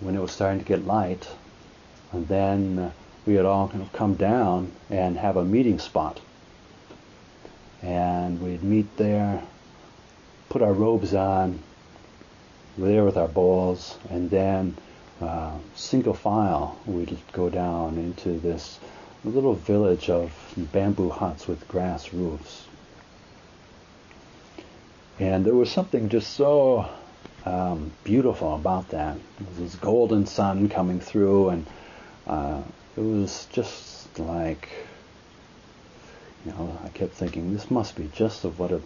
[0.00, 1.28] when it was starting to get light,
[2.12, 2.90] and then uh,
[3.26, 6.20] we would all kind of come down and have a meeting spot,
[7.82, 9.42] and we'd meet there,
[10.48, 11.60] put our robes on,
[12.76, 14.76] we're there with our bowls, and then
[15.20, 18.78] uh, single file we'd go down into this
[19.24, 20.32] little village of
[20.72, 22.66] bamboo huts with grass roofs.
[25.18, 26.88] And there was something just so
[27.44, 29.16] um, beautiful about that.
[29.38, 31.66] There was This golden sun coming through, and
[32.26, 32.62] uh,
[32.96, 34.68] it was just like,
[36.44, 38.82] you know, I kept thinking, this must be just of what it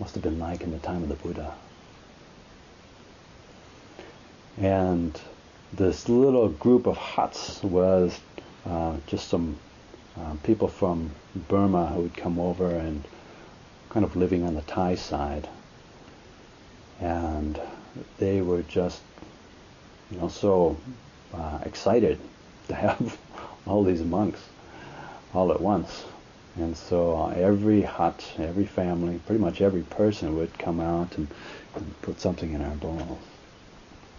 [0.00, 1.54] must have been like in the time of the Buddha.
[4.58, 5.18] And
[5.72, 8.18] this little group of huts was
[8.64, 9.56] uh, just some
[10.16, 11.10] uh, people from
[11.48, 13.04] Burma who would come over and
[13.90, 15.48] kind of living on the Thai side.
[17.00, 17.60] And
[18.18, 19.00] they were just,
[20.10, 20.76] you know, so
[21.32, 22.20] uh, excited
[22.68, 23.18] to have
[23.66, 24.40] all these monks
[25.34, 26.04] all at once.
[26.56, 31.26] And so uh, every hut, every family, pretty much every person would come out and,
[31.74, 33.18] and put something in our bowls.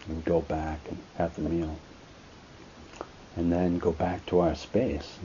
[0.06, 1.78] And we'd go back and have the meal.
[3.38, 5.18] And then go back to our space.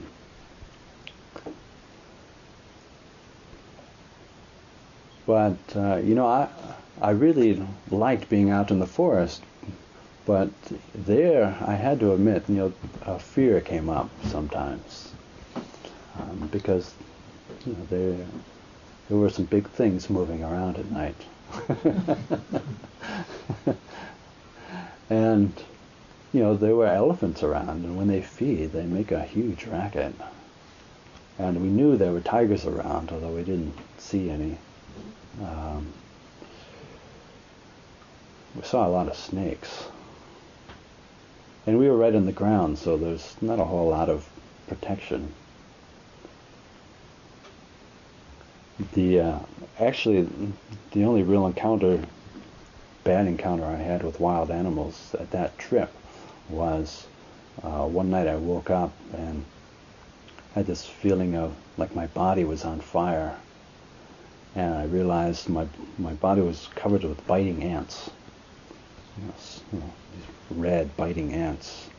[5.25, 6.49] But, uh, you know, I,
[7.01, 9.43] I really liked being out in the forest.
[10.25, 10.49] But
[10.93, 12.73] there, I had to admit, you know,
[13.05, 15.10] a fear came up sometimes.
[16.21, 16.93] Um, because,
[17.65, 18.25] you know, there,
[19.09, 21.15] there were some big things moving around at night.
[25.09, 25.53] and,
[26.33, 30.13] you know, there were elephants around, and when they feed, they make a huge racket.
[31.39, 34.57] And we knew there were tigers around, although we didn't see any.
[35.41, 35.91] Um,
[38.55, 39.85] we saw a lot of snakes.
[41.65, 44.27] And we were right in the ground, so there's not a whole lot of
[44.67, 45.33] protection.
[48.93, 49.39] The uh,
[49.79, 50.27] actually
[50.91, 52.03] the only real encounter,
[53.03, 55.91] bad encounter I had with wild animals at that trip
[56.49, 57.05] was
[57.63, 59.45] uh, one night I woke up and
[60.55, 63.37] had this feeling of like my body was on fire
[64.55, 65.67] and I realized my
[65.97, 68.09] my body was covered with biting ants.
[69.17, 71.89] You know, these red biting ants,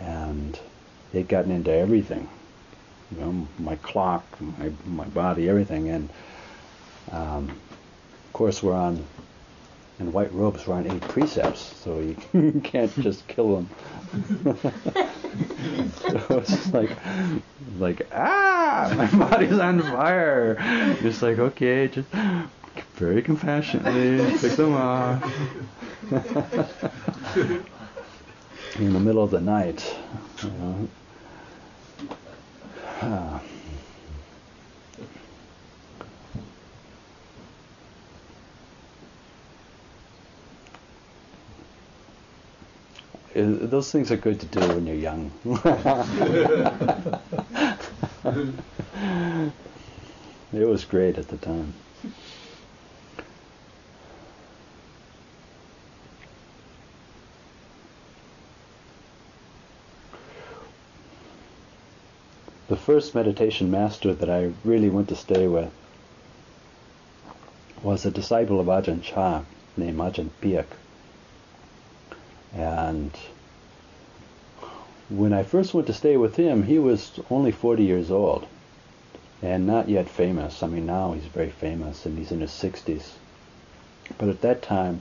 [0.00, 0.58] and
[1.12, 2.28] they'd gotten into everything.
[3.10, 6.10] You know, my clock, my my body, everything, and
[7.10, 9.04] um, of course we're on
[9.98, 10.66] in white robes.
[10.66, 13.70] We're on eight precepts, so you can't just kill them.
[15.96, 16.90] so it's like,
[17.78, 20.56] like ah, my body's on fire.
[21.00, 22.08] Just like okay, just
[22.94, 25.24] very compassionately pick them off.
[28.76, 29.96] In the middle of the night.
[30.42, 30.88] You know.
[43.34, 45.30] Those things are good to do when you're young.
[50.52, 51.74] it was great at the time.
[62.68, 65.70] The first meditation master that I really went to stay with
[67.82, 69.42] was a disciple of Ajahn Chah
[69.76, 70.66] named Ajahn Piak.
[72.54, 73.10] And
[75.08, 78.46] when I first went to stay with him, he was only 40 years old
[79.40, 80.62] and not yet famous.
[80.62, 83.12] I mean, now he's very famous and he's in his 60s.
[84.18, 85.00] But at that time,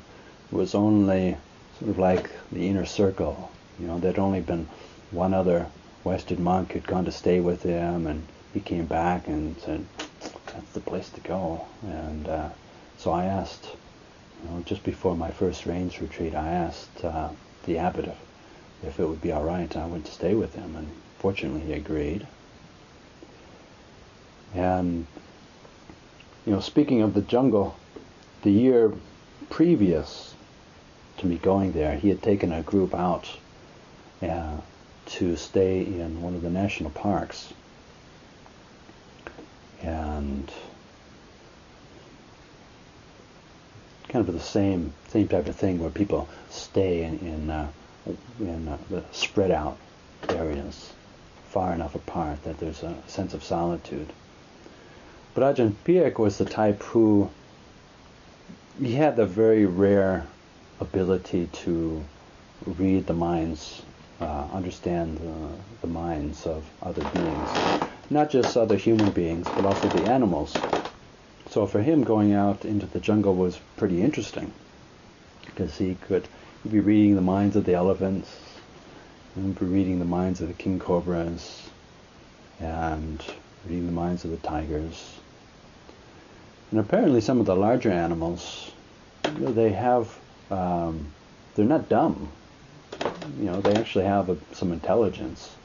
[0.51, 1.35] it was only
[1.79, 3.51] sort of like the inner circle.
[3.77, 4.69] You know, there'd only been
[5.11, 5.67] one other
[6.03, 9.85] Western monk who'd gone to stay with him, and he came back and said,
[10.47, 12.49] "That's the place to go." And uh,
[12.97, 13.75] so I asked,
[14.43, 17.29] you know, just before my first rains retreat, I asked uh,
[17.65, 18.17] the abbot if,
[18.83, 19.75] if it would be all right.
[19.75, 20.89] I went to stay with him, and
[21.19, 22.25] fortunately, he agreed.
[24.53, 25.05] And
[26.45, 27.75] you know, speaking of the jungle,
[28.43, 28.93] the year
[29.49, 30.33] previous
[31.17, 33.37] to me going there, he had taken a group out
[34.21, 34.57] uh,
[35.07, 37.53] to stay in one of the national parks.
[39.81, 40.51] And
[44.09, 47.69] kind of the same same type of thing where people stay in in, uh,
[48.39, 49.77] in uh, the spread out
[50.29, 50.93] areas,
[51.49, 54.11] far enough apart that there's a sense of solitude.
[55.33, 57.29] But Ajahn Piak was the type who
[58.79, 60.25] he had the very rare
[60.79, 62.03] ability to
[62.65, 63.81] read the minds,
[64.19, 65.49] uh, understand the,
[65.81, 67.49] the minds of other beings,
[68.09, 70.63] not just other human beings, but also the animals.
[71.49, 74.51] So for him, going out into the jungle was pretty interesting
[75.45, 76.27] because he could
[76.69, 78.29] be reading the minds of the elephants,
[79.35, 81.69] and be reading the minds of the king cobras,
[82.59, 83.23] and
[83.65, 85.19] reading the minds of the tigers.
[86.71, 88.71] And apparently, some of the larger animals,
[89.23, 90.13] they have,
[90.51, 91.07] um,
[91.55, 92.29] they're not dumb.
[93.39, 95.55] You know, they actually have a, some intelligence,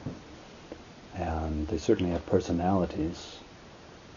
[1.15, 3.37] and they certainly have personalities.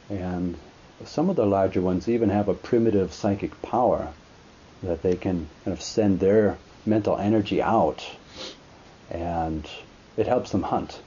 [0.08, 0.56] And
[1.04, 4.08] some of the larger ones even have a primitive psychic power
[4.82, 8.04] that they can kind of send their mental energy out,
[9.10, 9.68] and
[10.16, 11.00] it helps them hunt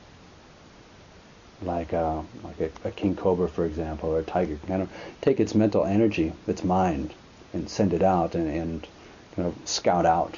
[1.61, 4.89] like a, like a, a, king cobra, for example, or a tiger, kind of
[5.21, 7.13] take its mental energy, its mind,
[7.53, 8.87] and send it out and, and
[9.35, 10.37] kind of scout out,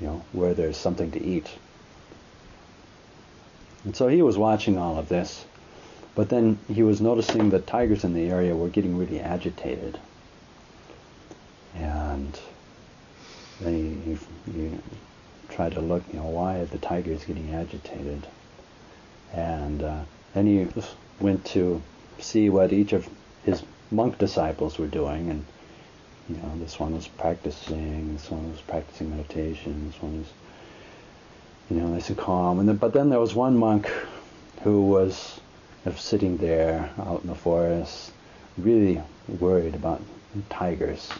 [0.00, 1.48] you know, where there's something to eat.
[3.84, 5.44] And so he was watching all of this,
[6.14, 9.98] but then he was noticing that tigers in the area were getting really agitated.
[11.74, 12.38] And
[13.60, 13.74] then
[14.04, 14.78] he, he, he
[15.48, 18.26] tried to look, you know, why are the tigers getting agitated?
[19.32, 20.02] And uh,
[20.34, 20.68] then he
[21.20, 21.82] went to
[22.18, 23.08] see what each of
[23.44, 25.44] his monk disciples were doing, and
[26.30, 30.28] you know, this one was practicing, this one was practicing meditation, this one was,
[31.68, 32.60] you know, nice and calm.
[32.60, 33.90] And then, but then there was one monk
[34.62, 35.40] who was
[35.96, 38.12] sitting there out in the forest,
[38.58, 39.02] really
[39.40, 40.00] worried about
[40.50, 41.10] tigers,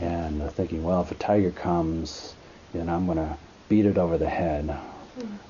[0.00, 2.34] and thinking, well, if a tiger comes,
[2.72, 3.36] then I'm going to
[3.68, 4.64] beat it over the head.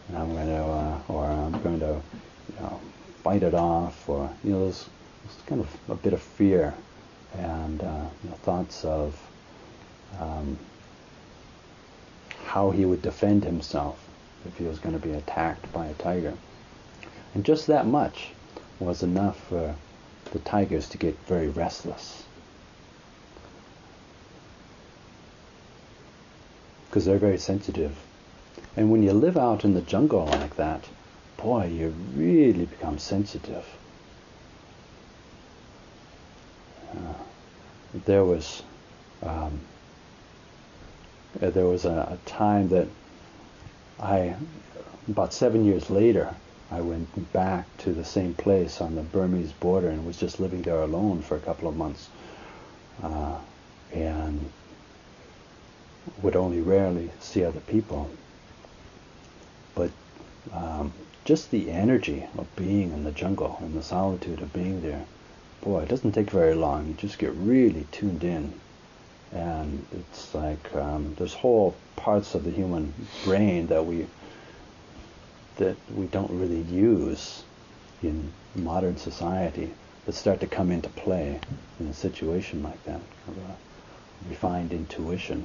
[0.09, 2.01] And I'm going to, uh, or I'm going to,
[2.49, 2.81] you know,
[3.23, 4.89] bite it off, or you know, there's,
[5.25, 6.75] there's kind of a bit of fear
[7.39, 9.19] and uh, you know, thoughts of
[10.21, 10.59] um,
[12.45, 13.99] how he would defend himself
[14.47, 16.35] if he was going to be attacked by a tiger.
[17.35, 18.31] And just that much
[18.79, 19.75] was enough for
[20.33, 22.25] the tigers to get very restless.
[26.89, 27.97] Because they're very sensitive
[28.77, 30.85] and when you live out in the jungle like that,
[31.39, 33.65] boy, you really become sensitive.
[36.93, 37.15] Uh,
[38.05, 38.63] there was
[39.23, 39.61] um,
[41.41, 42.87] there was a, a, time that
[44.01, 44.35] I,
[45.09, 46.35] about seven years later,
[46.71, 50.63] I went back to the same place on the Burmese border and was just living
[50.63, 52.09] there alone for a couple of months,
[53.03, 53.39] uh,
[53.93, 54.51] and
[56.23, 58.11] would only rarely see other people.
[59.75, 59.91] But
[60.53, 60.93] um,
[61.25, 65.05] just the energy of being in the jungle and the solitude of being there,
[65.63, 66.87] boy, it doesn't take very long.
[66.89, 68.53] You just get really tuned in,
[69.33, 72.93] and it's like um, there's whole parts of the human
[73.25, 74.07] brain that we
[75.57, 77.43] that we don't really use
[78.03, 79.73] in modern society
[80.05, 81.41] that start to come into play
[81.81, 85.45] in a situation like that, of a refined intuition.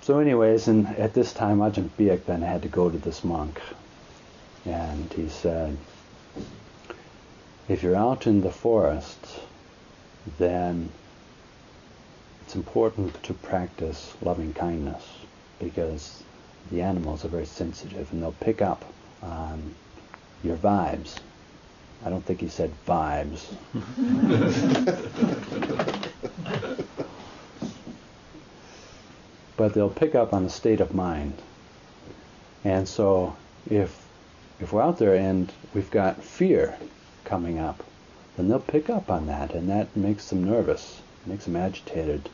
[0.00, 3.60] So anyways, and at this time Ajahn Piak then had to go to this monk.
[4.66, 5.76] And he said,
[7.68, 9.18] if you're out in the forest,
[10.38, 10.88] then
[12.44, 15.02] it's important to practice loving kindness
[15.60, 16.22] because
[16.70, 18.84] the animals are very sensitive and they'll pick up
[19.22, 19.74] on
[20.42, 21.18] your vibes.
[22.04, 23.44] I don't think he said vibes.
[29.56, 31.34] but they'll pick up on the state of mind.
[32.64, 33.34] And so
[33.70, 34.05] if
[34.60, 36.76] if we're out there and we've got fear
[37.24, 37.84] coming up,
[38.36, 42.28] then they'll pick up on that and that makes them nervous, makes them agitated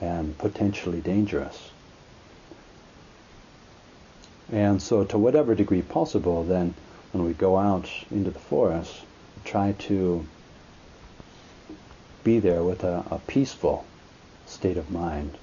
[0.00, 1.70] and potentially dangerous.
[4.50, 6.74] And so to whatever degree possible then
[7.12, 9.02] when we go out into the forest,
[9.44, 10.26] try to
[12.24, 13.84] be there with a, a peaceful
[14.46, 15.36] state of mind.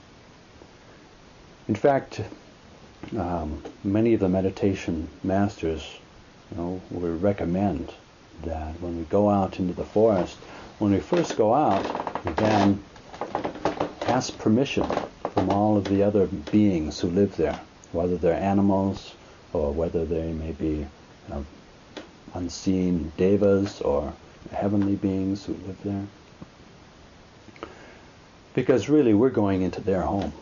[1.68, 2.22] In fact,
[3.18, 6.00] um, many of the meditation masters,
[6.52, 7.94] you know, would recommend
[8.44, 10.38] that when we go out into the forest,
[10.80, 11.86] when we first go out,
[12.24, 12.84] we then
[14.08, 14.86] ask permission
[15.34, 17.60] from all of the other beings who live there,
[17.92, 19.14] whether they're animals
[19.54, 20.88] or whether they may be you
[21.30, 21.46] know,
[22.34, 24.14] unseen devas or
[24.52, 26.06] heavenly beings who live there.
[28.54, 30.34] Because really we're going into their home.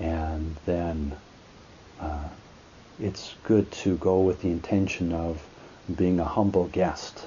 [0.00, 1.16] And then
[2.00, 2.28] uh,
[2.98, 5.42] it's good to go with the intention of
[5.96, 7.26] being a humble guest.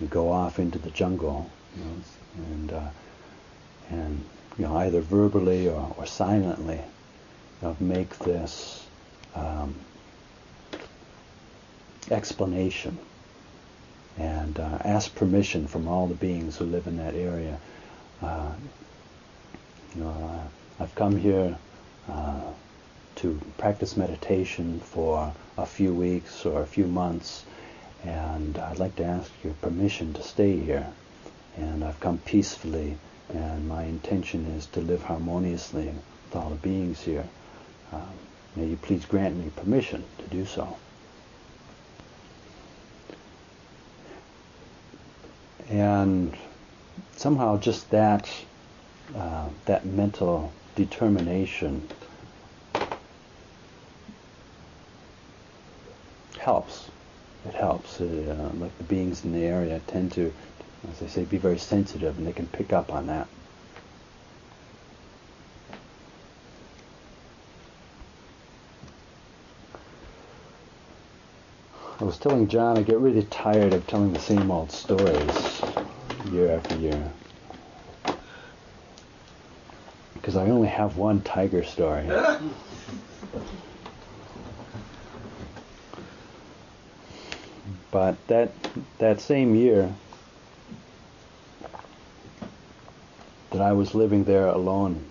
[0.00, 1.90] You go off into the jungle, you know,
[2.36, 2.88] and uh,
[3.90, 4.24] and
[4.58, 6.80] you know either verbally or, or silently,
[7.62, 8.86] you make this
[9.34, 9.74] um,
[12.10, 12.98] explanation
[14.18, 17.58] and uh, ask permission from all the beings who live in that area.
[18.22, 18.50] Uh,
[19.94, 21.56] you know, uh, I've come here
[22.08, 22.40] uh,
[23.26, 27.44] to practice meditation for a few weeks or a few months,
[28.04, 30.86] and I'd like to ask your permission to stay here.
[31.56, 32.96] And I've come peacefully,
[33.30, 37.24] and my intention is to live harmoniously with all the beings here.
[37.92, 38.12] Um,
[38.54, 40.76] may you please grant me permission to do so.
[45.68, 46.36] And
[47.16, 48.30] somehow just that
[49.16, 51.88] uh, that mental determination
[56.46, 56.92] helps.
[57.44, 58.00] It helps.
[58.00, 60.32] Uh, like the beings in the area tend to,
[60.88, 63.26] as I say, be very sensitive, and they can pick up on that.
[71.98, 75.64] I was telling John I get really tired of telling the same old stories
[76.30, 77.10] year after year.
[80.14, 82.08] Because I only have one tiger story.
[87.96, 88.52] but that
[88.98, 89.90] that same year
[93.52, 95.02] that I was living there alone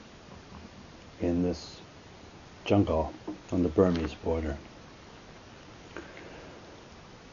[1.20, 1.82] in this
[2.64, 3.12] jungle
[3.52, 4.56] on the Burmese border.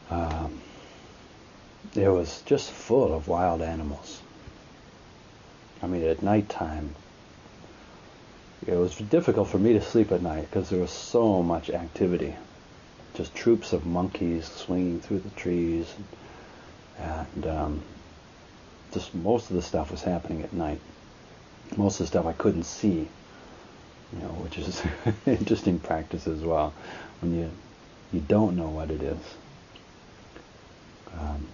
[0.09, 0.59] Um,
[1.95, 4.23] it was just full of wild animals.
[5.83, 6.95] I mean, at nighttime,
[8.65, 12.33] it was difficult for me to sleep at night because there was so much activity.
[13.13, 15.93] Just troops of monkeys swinging through the trees,
[16.97, 17.81] and, and um,
[18.93, 20.79] just most of the stuff was happening at night.
[21.77, 23.07] Most of the stuff I couldn't see,
[24.13, 24.81] you know, which is
[25.25, 26.73] interesting practice as well
[27.21, 27.51] when you
[28.11, 29.17] you don't know what it is.
[31.19, 31.47] Um,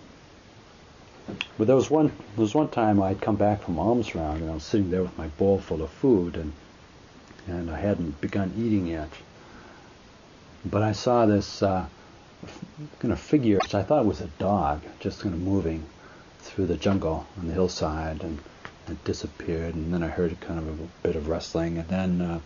[1.58, 4.50] but there was one there was one time I'd come back from alms round and
[4.50, 6.54] I was sitting there with my bowl full of food and
[7.48, 9.10] and I hadn't begun eating yet.
[10.66, 11.86] But I saw this uh,
[13.00, 15.86] kind of figure, which I thought was a dog, just kind of moving
[16.40, 18.40] through the jungle on the hillside, and
[18.88, 19.76] it disappeared.
[19.76, 22.40] And then I heard kind of a bit of rustling, and then uh,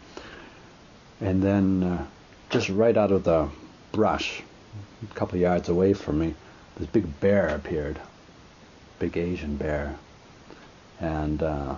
[1.22, 2.06] and then uh,
[2.50, 3.50] just right out of the
[3.92, 4.44] brush,
[5.10, 6.36] a couple yards away from me,
[6.78, 8.00] this big bear appeared,
[9.00, 9.96] big Asian bear,
[11.00, 11.76] and uh,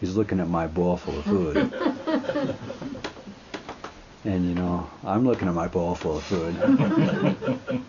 [0.00, 2.56] he's looking at my bowl full of food.
[4.24, 6.54] and you know, I'm looking at my bowl full of food.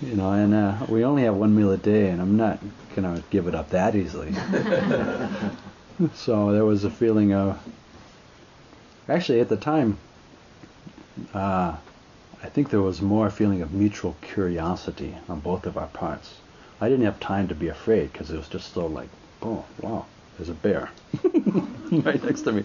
[0.00, 2.60] you know, and uh, we only have one meal a day, and I'm not
[2.94, 4.34] gonna give it up that easily.
[6.14, 7.58] so there was a feeling of,
[9.08, 9.98] actually, at the time,
[11.32, 11.76] uh,
[12.42, 16.34] I think there was more feeling of mutual curiosity on both of our parts.
[16.80, 19.08] I didn't have time to be afraid because it was just so like,
[19.40, 20.06] boom, wow,
[20.36, 20.90] there's a bear
[21.92, 22.64] right next to me.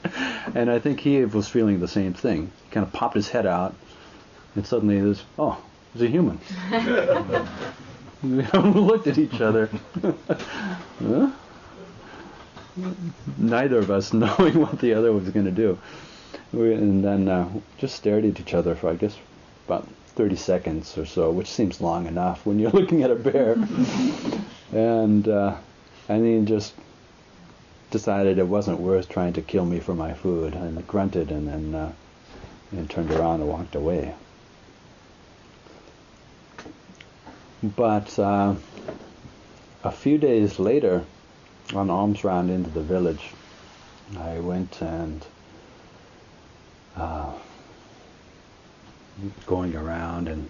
[0.56, 2.52] And I think he was feeling the same thing.
[2.66, 3.76] He kind of popped his head out,
[4.56, 5.62] and suddenly there's, oh,
[5.94, 6.40] there's a human.
[8.24, 9.70] we looked at each other.
[11.00, 11.32] huh?
[13.38, 15.78] Neither of us knowing what the other was going to do.
[16.52, 19.16] We, and then uh, just stared at each other for, I guess,
[19.68, 23.54] about 30 seconds or so, which seems long enough when you're looking at a bear.
[24.72, 25.56] and uh,
[26.10, 26.74] and then just
[27.92, 31.76] decided it wasn't worth trying to kill me for my food, and grunted and then
[31.76, 31.92] uh,
[32.72, 34.14] and turned around and walked away.
[37.62, 38.56] But uh,
[39.84, 41.04] a few days later,
[41.74, 43.32] on alms round into the village,
[44.18, 45.26] I went and
[46.96, 47.32] uh,
[49.46, 50.50] going around and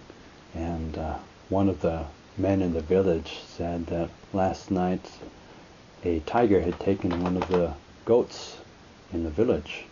[0.54, 1.18] and uh,
[1.50, 2.06] one of the
[2.38, 5.10] men in the village said that last night
[6.04, 7.74] a tiger had taken one of the
[8.06, 8.58] goats
[9.14, 9.84] in the village,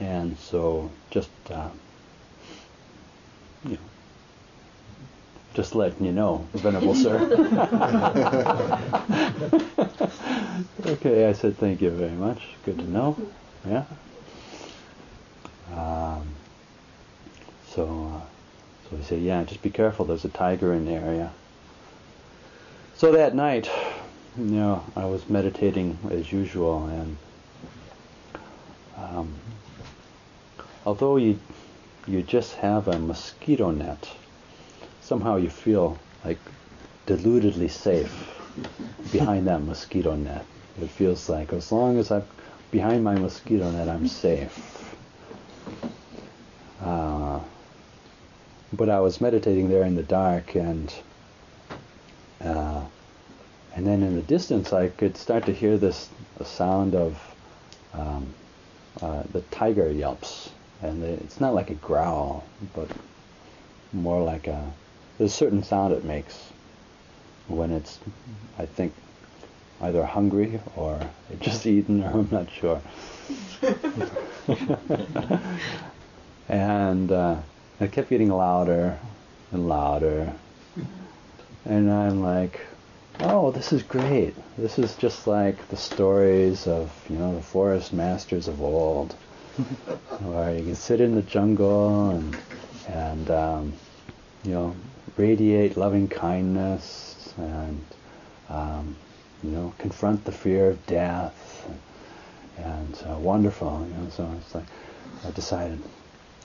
[0.00, 1.68] and so just uh,
[3.64, 3.78] you know,
[5.54, 7.16] just letting you know, venerable sir.
[10.86, 12.40] okay, I said thank you very much.
[12.64, 13.16] Good to know.
[13.66, 13.84] Yeah.
[15.74, 16.26] Um,
[17.68, 18.20] so, uh,
[18.88, 20.04] so he said, yeah, just be careful.
[20.04, 21.32] There's a tiger in the area.
[22.96, 23.70] So that night,
[24.38, 27.16] you know, I was meditating as usual, and
[28.96, 29.34] um,
[30.86, 31.38] although you
[32.06, 34.08] you just have a mosquito net,
[35.00, 36.38] somehow you feel like
[37.06, 38.12] deludedly safe
[39.10, 40.46] behind that mosquito net.
[40.80, 42.24] It feels like as long as I'm
[42.70, 44.94] behind my mosquito net, I'm safe.
[46.80, 47.40] Uh,
[48.72, 51.09] but I was meditating there in the dark, and and
[53.90, 56.08] then in the distance, I could start to hear this
[56.44, 57.18] sound of
[57.92, 58.32] um,
[59.02, 60.50] uh, the tiger yelps,
[60.82, 62.88] and the, it's not like a growl, but
[63.92, 64.72] more like a
[65.18, 66.50] there's a certain sound it makes
[67.48, 67.98] when it's,
[68.58, 68.94] I think,
[69.82, 70.98] either hungry or
[71.40, 72.80] just eaten, or I'm not sure.
[76.48, 77.36] and uh,
[77.80, 78.98] it kept getting louder
[79.52, 80.32] and louder.
[81.66, 82.60] And I'm like,
[83.22, 84.34] oh, this is great.
[84.56, 89.12] This is just like the stories of, you know, the forest masters of old,
[90.20, 92.36] where you can sit in the jungle and,
[92.88, 93.72] and um,
[94.44, 94.74] you know,
[95.16, 97.84] radiate loving kindness and,
[98.48, 98.96] um,
[99.42, 101.68] you know, confront the fear of death.
[101.68, 104.66] And, and uh, wonderful, you know, so it's like,
[105.26, 105.82] I decided,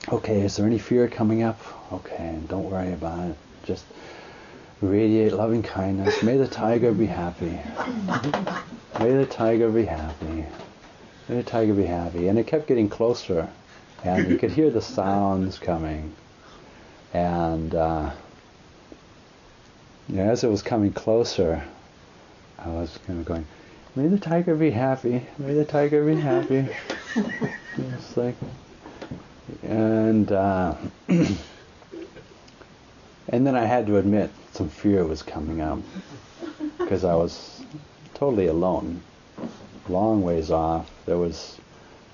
[0.10, 1.60] okay, is there any fear coming up?
[1.92, 3.38] Okay, don't worry about it.
[3.64, 3.86] Just
[4.82, 6.22] radiate loving kindness.
[6.24, 7.60] May the tiger be happy.
[9.00, 10.46] May the tiger be happy.
[11.28, 12.28] May the tiger be happy.
[12.28, 13.50] And it kept getting closer,
[14.04, 16.14] and you could hear the sounds coming.
[17.14, 18.12] And uh,
[20.16, 21.64] as it was coming closer,
[22.60, 23.46] I was kind of going,
[23.96, 25.26] "May the tiger be happy.
[25.38, 26.68] May the tiger be happy."
[27.16, 28.36] it's like,
[29.64, 30.76] and uh,
[31.08, 31.38] and
[33.30, 35.80] then I had to admit some fear was coming up
[36.78, 37.62] because I was
[38.14, 39.02] totally alone,
[39.90, 40.90] long ways off.
[41.06, 41.60] There was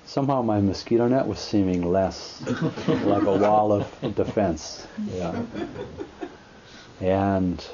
[0.06, 2.42] somehow my mosquito net was seeming less
[3.04, 4.84] like a wall of defense.
[5.14, 5.40] Yeah,
[7.00, 7.64] and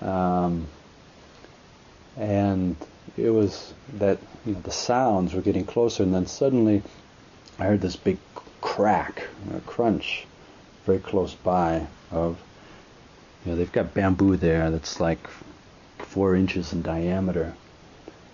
[0.00, 0.66] um,
[2.16, 2.76] and
[3.16, 6.82] it was that you know the sounds were getting closer, and then suddenly
[7.60, 8.18] I heard this big
[8.60, 9.22] crack,
[9.54, 10.26] a crunch,
[10.84, 12.40] very close by of
[13.44, 15.28] you know, they've got bamboo there that's like
[15.98, 17.54] four inches in diameter,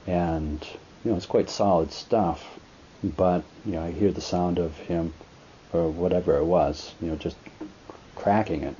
[0.06, 0.66] and
[1.04, 2.58] you know it's quite solid stuff.
[3.04, 5.14] But you know, I hear the sound of him,
[5.72, 7.36] or whatever it was, you know, just
[8.16, 8.74] cracking it,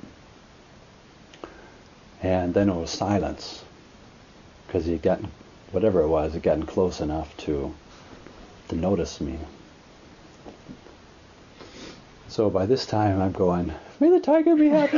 [2.21, 3.63] and then it was silence
[4.65, 5.21] because he got
[5.71, 7.73] whatever it was, it gotten close enough to
[8.69, 9.39] to notice me.
[12.27, 14.97] So by this time, I'm going, May the tiger be happy.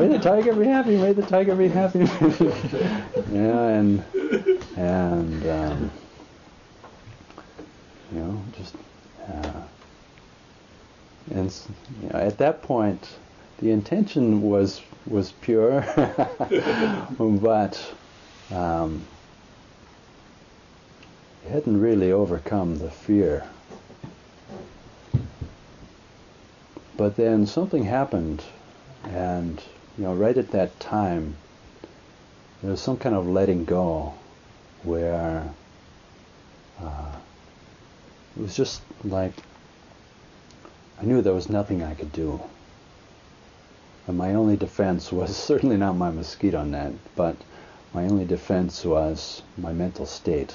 [0.00, 0.96] May the tiger be happy.
[0.96, 1.98] May the tiger be happy.
[3.32, 4.02] yeah, and
[4.76, 5.90] and um,
[8.10, 8.74] you know, just
[9.28, 9.52] uh,
[11.30, 11.54] and
[12.02, 13.06] you know, at that point,
[13.58, 15.82] the intention was was pure,
[17.18, 17.94] but
[18.50, 19.04] um,
[21.44, 23.46] it hadn't really overcome the fear.
[26.96, 28.42] But then something happened,
[29.04, 29.62] and
[29.98, 31.36] you know, right at that time,
[32.62, 34.14] there was some kind of letting go,
[34.82, 35.50] where
[36.82, 37.12] uh,
[38.34, 39.34] it was just like
[40.98, 42.40] I knew there was nothing I could do,
[44.06, 47.36] and my only defense was certainly not my mosquito net, but
[47.92, 50.54] my only defense was my mental state.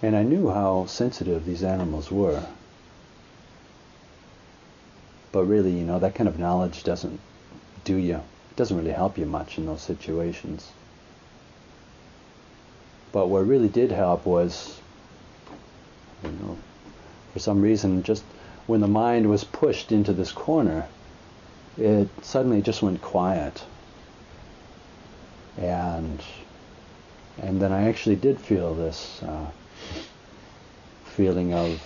[0.00, 2.46] And I knew how sensitive these animals were.
[5.32, 7.20] But really, you know, that kind of knowledge doesn't
[7.84, 10.70] do you, it doesn't really help you much in those situations.
[13.12, 14.80] But what really did help was,
[16.22, 16.58] you know,
[17.32, 18.24] for some reason, just
[18.66, 20.86] when the mind was pushed into this corner,
[21.78, 23.64] it suddenly just went quiet.
[25.56, 26.22] And
[27.40, 29.46] and then I actually did feel this uh,
[31.04, 31.80] feeling of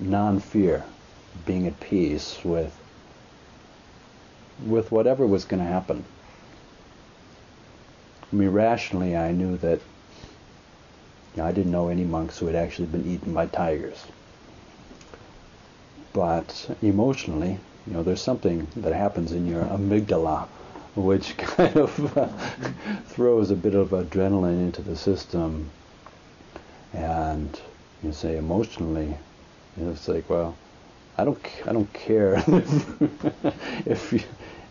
[0.00, 0.84] non-fear,
[1.46, 2.78] being at peace with
[4.64, 6.04] with whatever was going to happen.
[8.32, 9.80] I mean, rationally, I knew that
[11.34, 14.04] you know, I didn't know any monks who had actually been eaten by tigers.
[16.12, 20.46] But emotionally, you know, there's something that happens in your amygdala
[20.94, 21.90] which kind of
[23.06, 25.70] throws a bit of adrenaline into the system.
[26.92, 27.58] And
[28.02, 29.16] you say emotionally,
[29.76, 30.56] you know, it's like, well,
[31.18, 32.34] I don't, I don't care
[33.86, 34.20] if you,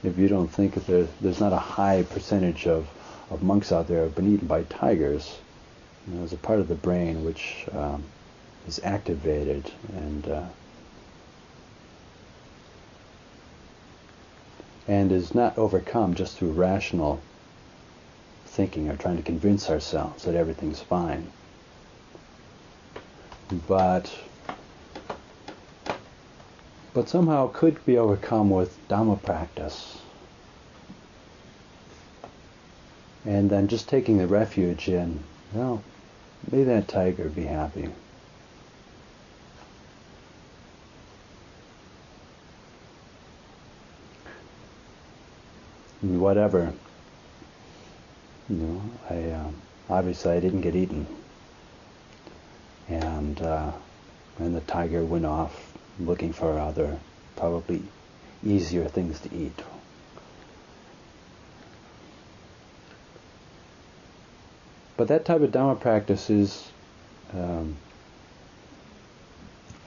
[0.03, 2.87] if you don't think that there, there's not a high percentage of,
[3.29, 5.37] of monks out there have been eaten by tigers.
[6.07, 8.03] You know, there's a part of the brain which um,
[8.67, 10.43] is activated and uh,
[14.87, 17.21] and is not overcome just through rational
[18.45, 21.25] thinking or trying to convince ourselves that everything's fine.
[23.67, 24.11] But
[26.93, 29.99] but somehow could be overcome with Dhamma practice.
[33.25, 35.19] And then just taking the refuge in,
[35.53, 35.83] well,
[36.51, 37.89] may that tiger be happy.
[46.01, 46.73] whatever.
[48.49, 49.51] You know, I uh,
[49.89, 51.05] obviously I didn't get eaten,
[52.89, 53.71] and uh,
[54.39, 55.70] and the tiger went off
[56.05, 56.97] looking for other
[57.35, 57.81] probably
[58.43, 59.63] easier things to eat.
[64.97, 66.69] But that type of Dhamma practice is,
[67.33, 67.75] um,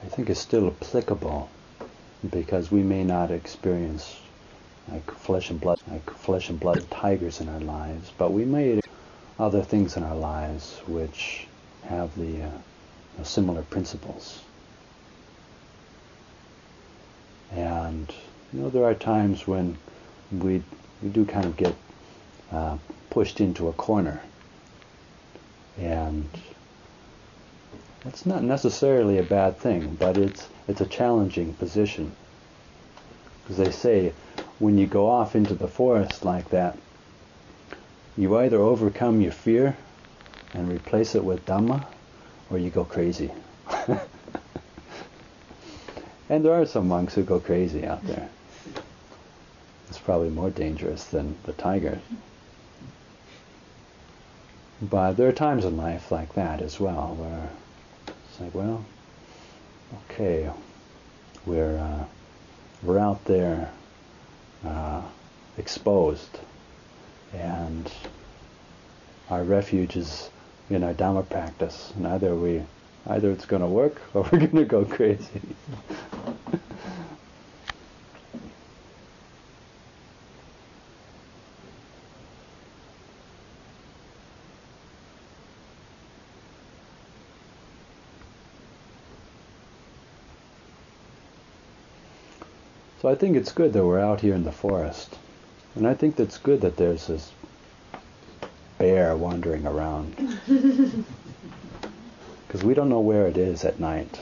[0.03, 1.49] I think, is still applicable
[2.29, 4.19] because we may not experience
[4.91, 8.79] like flesh and blood, like flesh and blood tigers in our lives, but we may
[9.39, 11.47] other things in our lives which
[11.83, 14.41] have the uh, similar principles.
[17.51, 18.11] And
[18.53, 19.77] you know, there are times when
[20.31, 20.63] we
[21.01, 21.75] we do kind of get
[22.51, 22.77] uh,
[23.09, 24.21] pushed into a corner,
[25.77, 26.27] and
[28.03, 32.11] that's not necessarily a bad thing, but it's it's a challenging position.
[33.43, 34.13] Because they say
[34.59, 36.77] when you go off into the forest like that,
[38.17, 39.75] you either overcome your fear
[40.53, 41.83] and replace it with Dhamma,
[42.49, 43.31] or you go crazy.
[46.29, 48.29] and there are some monks who go crazy out there.
[49.89, 51.99] It's probably more dangerous than the tiger.
[54.81, 57.49] But there are times in life like that as well, where
[58.07, 58.83] it's like, well,
[60.09, 60.49] okay,
[61.45, 62.05] we're uh,
[62.83, 63.71] we're out there
[64.65, 65.01] uh,
[65.57, 66.39] exposed.
[67.33, 67.91] And
[69.29, 70.29] our refuge is
[70.69, 71.93] in our Dhamma practice.
[71.95, 72.63] And either we,
[73.07, 75.41] either it's going to work or we're going to go crazy.
[93.05, 95.19] So I think it's good that we're out here in the forest.
[95.75, 97.31] And I think that's good that there's this
[98.79, 100.39] bear wandering around.
[102.55, 104.17] Because we don't know where it is at night,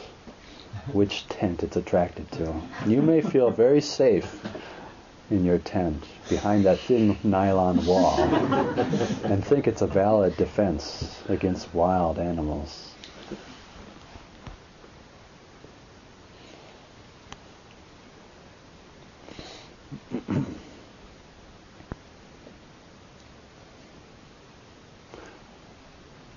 [0.91, 2.63] which tent it's attracted to.
[2.87, 4.43] You may feel very safe
[5.29, 11.75] in your tent behind that thin nylon wall and think it's a valid defense against
[11.75, 12.92] wild animals.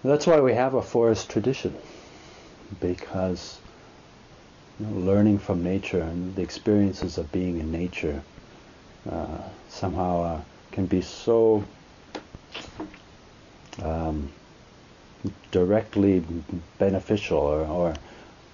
[0.07, 1.74] That's why we have a forest tradition,
[2.80, 3.59] because
[4.78, 8.22] you know, learning from nature and the experiences of being in nature
[9.11, 9.38] uh,
[9.68, 10.40] somehow uh,
[10.70, 11.64] can be so
[13.82, 14.30] um,
[15.50, 16.22] directly
[16.78, 17.94] beneficial or, or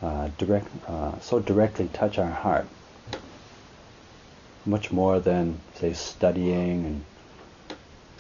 [0.01, 2.67] uh, direct, uh, so directly touch our heart,
[4.65, 7.05] much more than say studying and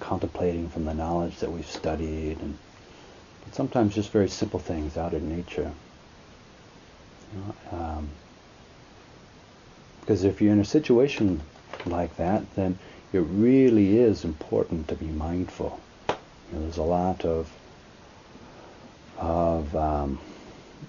[0.00, 2.58] contemplating from the knowledge that we've studied and
[3.52, 5.70] sometimes just very simple things out in nature.
[7.70, 8.08] Um,
[10.00, 11.40] because if you're in a situation
[11.86, 12.78] like that, then
[13.12, 15.78] it really is important to be mindful.
[16.08, 16.14] You
[16.52, 17.50] know, there's a lot of
[19.18, 20.18] of um,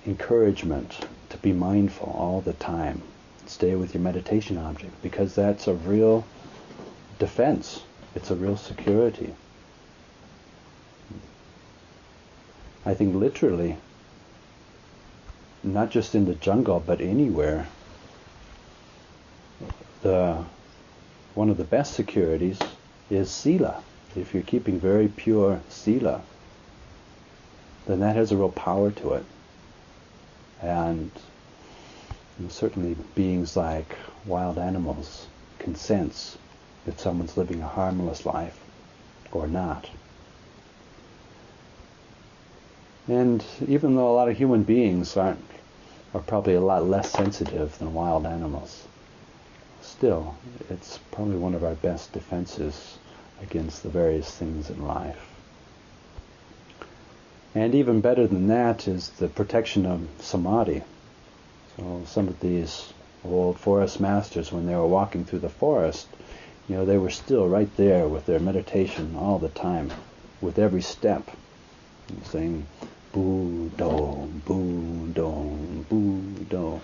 [0.07, 3.01] encouragement to be mindful all the time.
[3.45, 6.25] Stay with your meditation object because that's a real
[7.19, 7.83] defense.
[8.15, 9.35] It's a real security.
[12.85, 13.77] I think literally,
[15.63, 17.67] not just in the jungle, but anywhere,
[20.01, 20.43] the
[21.33, 22.59] one of the best securities
[23.09, 23.83] is sila.
[24.15, 26.21] If you're keeping very pure sila,
[27.87, 29.25] then that has a real power to it.
[30.61, 31.09] And,
[32.49, 35.27] certainly beings like wild animals
[35.59, 36.37] can sense
[36.85, 38.59] if someone's living a harmless life
[39.31, 39.89] or not.
[43.07, 45.43] And even though a lot of human beings aren't
[46.13, 48.87] are probably a lot less sensitive than wild animals,
[49.81, 50.35] still
[50.69, 52.97] it's probably one of our best defenses
[53.41, 55.27] against the various things in life.
[57.55, 60.83] And even better than that is the protection of samadhi.
[61.75, 62.93] So some of these
[63.25, 66.07] old forest masters, when they were walking through the forest,
[66.67, 69.91] you know, they were still right there with their meditation all the time,
[70.41, 71.29] with every step,
[72.23, 72.65] saying,
[73.13, 76.81] Buddho, boo do, boo do.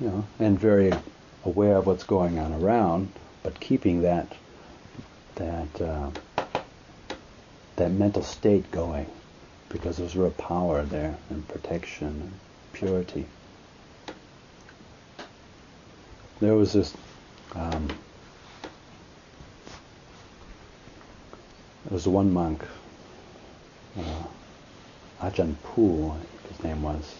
[0.00, 0.92] You know, and very
[1.44, 3.12] aware of what's going on around,
[3.42, 4.34] but keeping that
[5.36, 6.10] that uh,
[7.76, 9.06] that mental state going,
[9.68, 12.32] because there's real power there and protection and
[12.72, 13.26] purity.
[16.40, 16.94] There was this
[17.54, 17.88] um,
[21.84, 22.62] there was one monk,
[23.96, 24.22] uh,
[25.22, 26.14] Ajahn Poo,
[26.48, 27.14] his name was.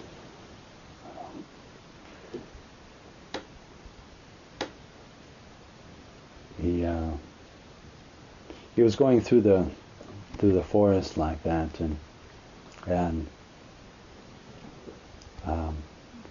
[6.60, 7.10] He uh,
[8.74, 9.66] he was going through the
[10.38, 11.96] through the forest like that, and
[12.86, 13.26] and
[15.46, 15.76] um,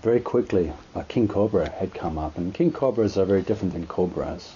[0.02, 3.88] very quickly a king cobra had come up, and king cobras are very different than
[3.88, 4.56] cobras.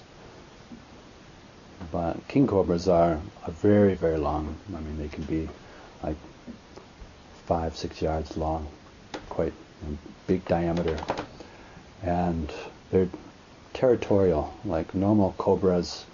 [1.90, 4.56] But king cobras are, are very, very long.
[4.74, 5.48] I mean, they can be
[6.02, 6.16] like
[7.46, 8.66] five, six yards long,
[9.28, 9.52] quite
[10.26, 10.98] big diameter,
[12.02, 12.52] and
[12.90, 13.08] they're
[13.72, 14.54] territorial.
[14.64, 16.04] Like normal cobras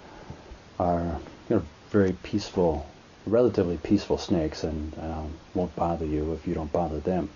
[0.79, 1.19] are,
[1.49, 2.87] you know, very peaceful,
[3.25, 7.29] relatively peaceful snakes, and um, won't bother you if you don't bother them.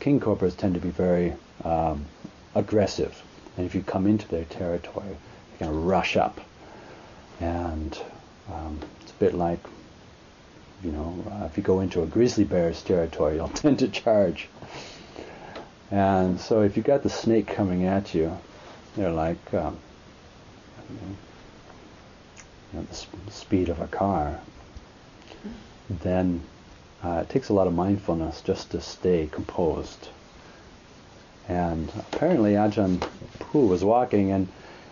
[0.00, 1.34] King cobras tend to be very
[1.64, 2.04] um,
[2.54, 3.22] aggressive,
[3.56, 5.16] and if you come into their territory,
[5.58, 6.40] they're going to rush up,
[7.40, 7.98] and
[8.52, 9.60] um, it's a bit like,
[10.82, 14.48] you know, uh, if you go into a grizzly bear's territory, you'll tend to charge.
[15.90, 18.36] And so if you got the snake coming at you,
[18.96, 19.78] they're like um,
[20.90, 20.96] you
[22.74, 24.40] know, the sp- speed of a car.
[25.88, 26.42] Then
[27.02, 30.08] uh, it takes a lot of mindfulness just to stay composed.
[31.48, 33.00] And apparently Ajahn
[33.38, 34.48] Poo was walking and,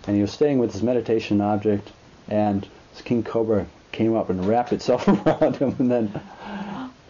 [0.06, 1.92] and he was staying with his meditation object
[2.28, 3.66] and this king cobra
[3.96, 6.20] came up and wrapped itself around him and then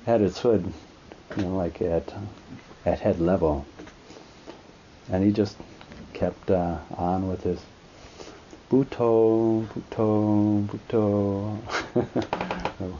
[0.07, 0.72] had its hood,
[1.37, 2.14] you know, like at,
[2.84, 3.66] at head level.
[5.11, 5.57] And he just
[6.12, 7.61] kept uh, on with his
[8.70, 11.59] Buddho, Buddho, Buddho.
[12.80, 12.99] you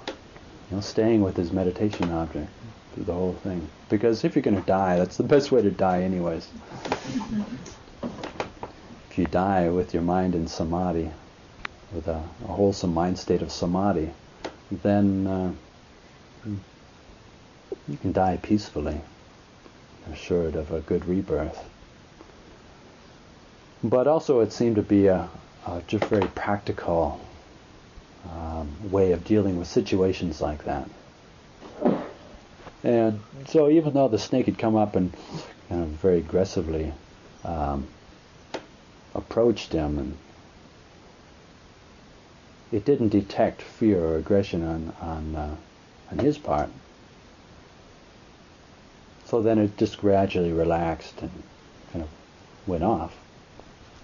[0.73, 2.51] know, staying with his meditation object
[2.93, 3.69] through the whole thing.
[3.89, 6.49] Because if you're going to die, that's the best way to die, anyways.
[8.03, 11.13] if you die with your mind in samadhi,
[11.97, 14.11] with a, a wholesome mind state of samadhi,
[14.71, 15.53] then uh,
[17.89, 19.01] you can die peacefully,
[20.13, 21.59] assured of a good rebirth.
[23.83, 25.29] But also, it seemed to be a,
[25.67, 27.19] a just very practical
[28.31, 30.89] um, way of dealing with situations like that.
[32.85, 35.13] And so, even though the snake had come up and
[35.69, 36.93] kind of very aggressively
[37.45, 37.87] um,
[39.15, 40.17] approached him, and
[42.73, 45.57] it didn't detect fear or aggression on on uh,
[46.11, 46.71] on his part.
[49.27, 51.31] So then it just gradually relaxed and
[51.93, 52.09] kind of
[52.67, 53.17] went off.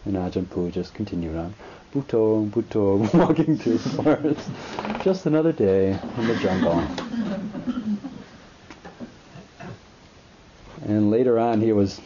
[0.05, 1.55] And Ajahn Poo just continued on.
[1.95, 4.51] Buddho, Buddho, walking through the forest.
[5.05, 6.83] Just another day in the jungle.
[10.87, 12.01] and later on, he was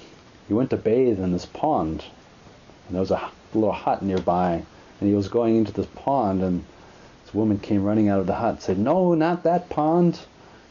[0.48, 2.04] he went to bathe in this pond,
[2.86, 4.62] and there was a little hut nearby,
[5.00, 6.64] and he was going into this pond, and
[7.24, 10.20] this woman came running out of the hut, and said, "No, not that pond.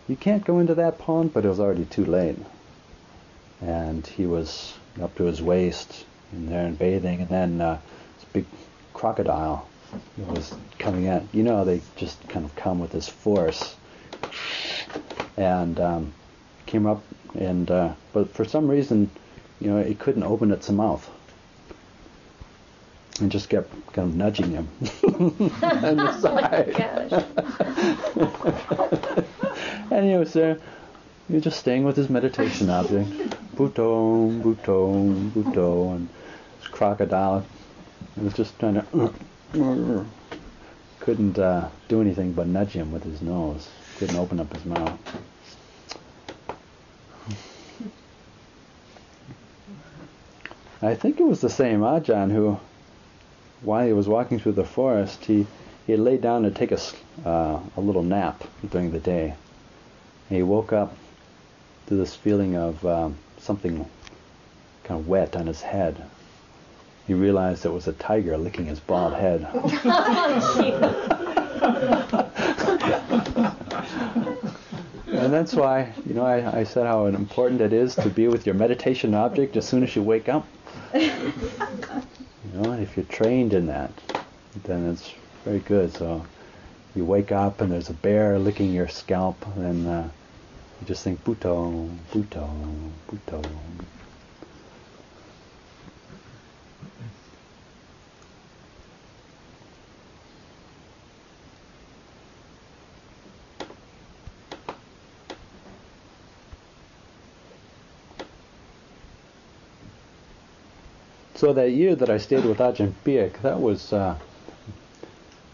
[0.08, 2.38] You can't go into that pond." But it was already too late,
[3.62, 7.80] and he was up to his waist in there and bathing, and then uh,
[8.16, 8.46] this big
[8.94, 9.68] crocodile
[10.18, 11.24] was coming at.
[11.34, 13.76] You know, they just kind of come with this force,
[15.38, 16.14] and um,
[16.66, 17.04] came up,
[17.36, 19.10] and uh, but for some reason,
[19.60, 21.10] you know, it couldn't open its mouth,
[23.20, 24.70] and just kept kind of nudging him
[25.04, 26.76] on the side.
[29.92, 30.60] and he was there,
[31.28, 33.10] he was just staying with his meditation object,
[33.56, 36.10] Buddho, Buddho, Buddho, and
[36.60, 37.46] this crocodile.
[38.16, 39.14] He was just trying to
[41.00, 43.70] couldn't uh, do anything but nudge him with his nose.
[43.98, 45.00] Couldn't open up his mouth.
[50.82, 52.60] I think it was the same Ajahn who,
[53.62, 55.48] while he was walking through the forest, he,
[55.88, 56.80] he laid down to take a,
[57.26, 59.36] uh, a little nap during the day.
[60.30, 60.96] And he woke up
[61.88, 63.86] to this feeling of um, something
[64.84, 66.04] kind of wet on his head
[67.08, 69.48] he realized it was a tiger licking his bald head.
[75.08, 78.48] and that's why, you know, I, I, said how important it is to be with
[78.48, 80.48] your meditation object as soon as you wake up.
[82.86, 83.92] if you're trained in that,
[84.64, 85.12] then it's
[85.44, 85.92] very good.
[85.92, 86.26] So
[86.96, 90.04] you wake up and there's a bear licking your scalp, and uh,
[90.80, 92.48] you just think, Buddho, Buddho,
[93.10, 93.44] Buddho,
[111.46, 114.18] So that year that I stayed with Ajahn Piak, that was, uh,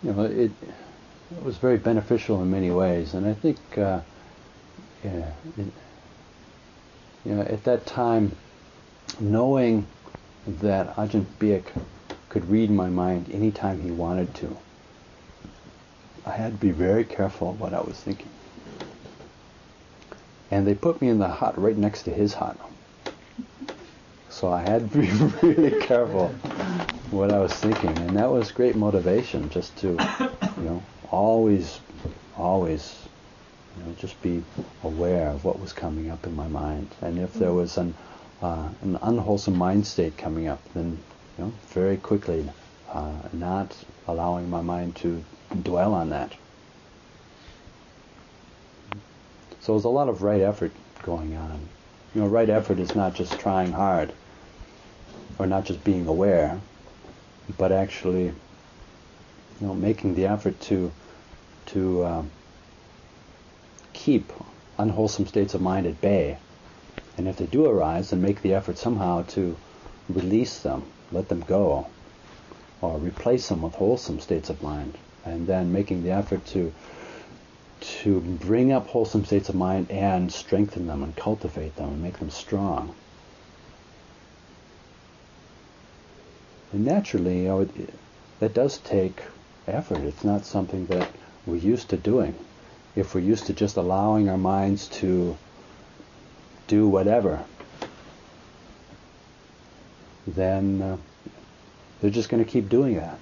[0.01, 3.99] you know, it, it, was very beneficial in many ways, and I think, uh,
[5.03, 5.67] yeah, it,
[7.25, 8.31] you know, at that time,
[9.19, 9.85] knowing
[10.47, 11.65] that Ajahn Piak
[12.29, 14.55] could read my mind anytime he wanted to,
[16.25, 18.29] I had to be very careful what I was thinking.
[20.49, 22.57] And they put me in the hut right next to his hut.
[24.31, 25.07] So I had to be
[25.47, 26.29] really careful
[27.11, 29.89] what I was thinking, and that was great motivation, just to,
[30.57, 31.81] you know, always,
[32.37, 32.97] always,
[33.77, 34.41] you know, just be
[34.83, 37.93] aware of what was coming up in my mind, and if there was an
[38.41, 40.97] uh, an unwholesome mind state coming up, then
[41.37, 42.49] you know, very quickly,
[42.91, 43.75] uh, not
[44.07, 45.23] allowing my mind to
[45.61, 46.33] dwell on that.
[49.59, 50.71] So there's a lot of right effort
[51.03, 51.59] going on.
[52.15, 54.11] You know, right effort is not just trying hard
[55.41, 56.61] or not just being aware,
[57.57, 58.33] but actually, you
[59.59, 60.91] know, making the effort to
[61.65, 62.31] to um,
[63.91, 64.31] keep
[64.77, 66.37] unwholesome states of mind at bay,
[67.17, 69.57] and if they do arise, then make the effort somehow to
[70.09, 71.87] release them, let them go,
[72.79, 76.71] or replace them with wholesome states of mind, and then making the effort to
[77.79, 82.19] to bring up wholesome states of mind and strengthen them and cultivate them and make
[82.19, 82.93] them strong.
[86.71, 87.93] And naturally, you know, it,
[88.39, 89.21] that does take
[89.67, 89.99] effort.
[89.99, 91.09] It's not something that
[91.45, 92.35] we're used to doing.
[92.95, 95.37] If we're used to just allowing our minds to
[96.67, 97.43] do whatever,
[100.27, 100.97] then uh,
[101.99, 103.19] they're just going to keep doing that.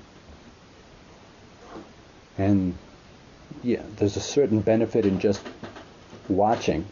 [2.37, 2.75] And
[3.63, 5.41] yeah, there's a certain benefit in just
[6.27, 6.85] watching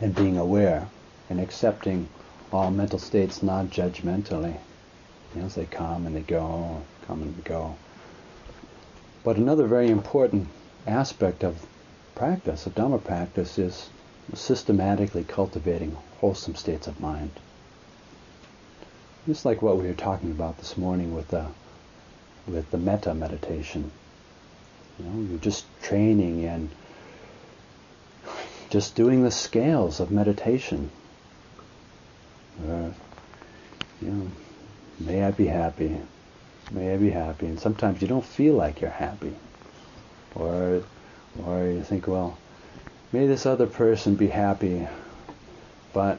[0.00, 0.88] and being aware
[1.30, 2.08] and accepting
[2.52, 4.56] all mental states non-judgmentally.
[5.34, 7.76] You know, as they come and they go, come and go.
[9.24, 10.48] But another very important
[10.86, 11.64] aspect of
[12.14, 13.88] practice, of Dhamma practice, is
[14.34, 17.30] systematically cultivating wholesome states of mind.
[19.26, 21.46] Just like what we were talking about this morning with the
[22.46, 23.90] with the metta meditation.
[24.98, 26.70] You know, you're just training and
[28.70, 30.90] just doing the scales of meditation.
[32.68, 32.90] Uh,
[34.00, 34.30] you know,
[34.98, 36.00] May I be happy.
[36.70, 37.46] May I be happy.
[37.46, 39.34] And sometimes you don't feel like you're happy.
[40.34, 40.82] Or,
[41.44, 42.38] or you think, well,
[43.12, 44.86] may this other person be happy,
[45.92, 46.18] but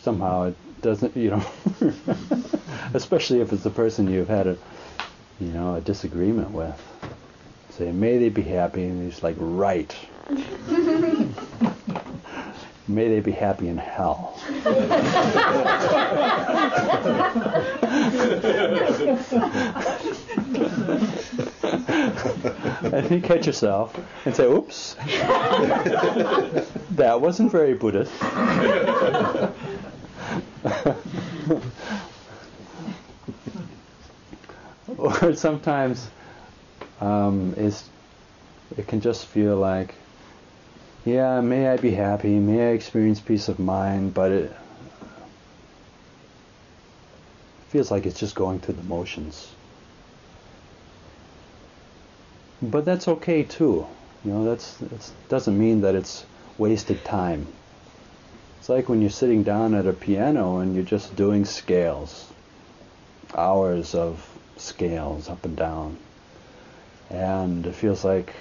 [0.00, 1.44] somehow it doesn't, you know,
[2.94, 4.56] especially if it's the person you've had a,
[5.40, 6.80] you know, a disagreement with.
[7.70, 9.94] Say, may they be happy, and he's like, right.
[12.86, 14.38] May they be happy in hell.
[22.92, 24.94] and you catch yourself and say, oops,
[26.92, 28.12] that wasn't very Buddhist.
[34.98, 36.08] or sometimes
[37.00, 39.94] um, it can just feel like
[41.04, 44.56] yeah, may I be happy, may I experience peace of mind, but it
[47.68, 49.52] feels like it's just going through the motions.
[52.62, 53.86] But that's okay too.
[54.24, 56.24] You know, that's that doesn't mean that it's
[56.56, 57.46] wasted time.
[58.58, 62.32] It's like when you're sitting down at a piano and you're just doing scales,
[63.34, 64.26] hours of
[64.56, 65.98] scales up and down,
[67.10, 68.32] and it feels like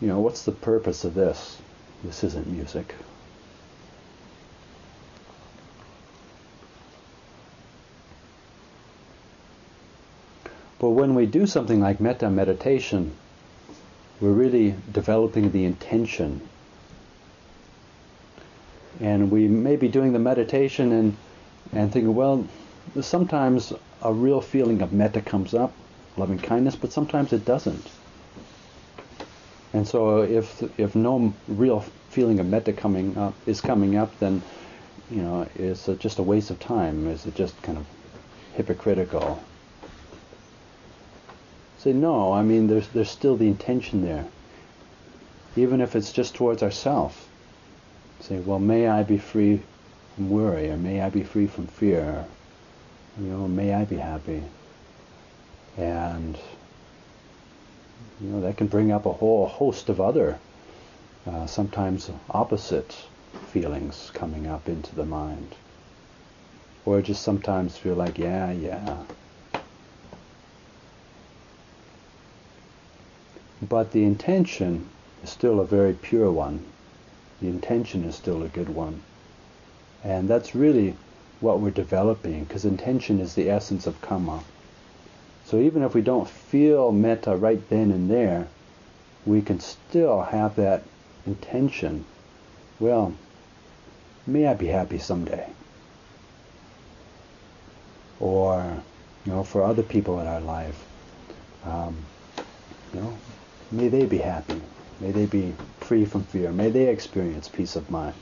[0.00, 1.58] you know, what's the purpose of this?
[2.04, 2.94] This isn't music.
[10.78, 13.12] But when we do something like metta meditation,
[14.20, 16.42] we're really developing the intention.
[19.00, 21.16] And we may be doing the meditation and,
[21.72, 22.46] and thinking, well,
[23.00, 23.72] sometimes
[24.02, 25.72] a real feeling of metta comes up,
[26.16, 27.90] loving kindness, but sometimes it doesn't.
[29.76, 34.40] And so if if no real feeling of metta coming up is coming up, then
[35.10, 37.06] you know it's a, just a waste of time.
[37.08, 37.86] Is it just kind of
[38.54, 39.38] hypocritical?
[41.76, 42.32] Say no.
[42.32, 44.24] I mean, there's there's still the intention there,
[45.56, 47.28] even if it's just towards ourself.
[48.20, 49.60] Say, well, may I be free
[50.14, 52.24] from worry, or may I be free from fear,
[53.20, 54.42] you know, may I be happy,
[55.76, 56.38] and
[58.20, 60.38] you know, that can bring up a whole host of other,
[61.26, 62.96] uh, sometimes opposite
[63.52, 65.54] feelings coming up into the mind.
[66.84, 69.02] Or just sometimes feel like, yeah, yeah.
[73.60, 74.88] But the intention
[75.22, 76.64] is still a very pure one.
[77.40, 79.02] The intention is still a good one.
[80.04, 80.94] And that's really
[81.40, 84.42] what we're developing, because intention is the essence of karma.
[85.46, 88.48] So even if we don't feel metta right then and there,
[89.24, 90.82] we can still have that
[91.24, 92.04] intention.
[92.80, 93.14] Well,
[94.26, 95.48] may I be happy someday.
[98.18, 98.82] Or,
[99.24, 100.84] you know, for other people in our life,
[101.64, 101.94] um,
[102.92, 103.18] you know,
[103.70, 104.60] may they be happy.
[105.00, 106.50] May they be free from fear.
[106.50, 108.14] May they experience peace of mind.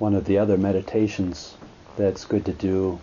[0.00, 1.54] One of the other meditations
[1.98, 2.98] that's good to do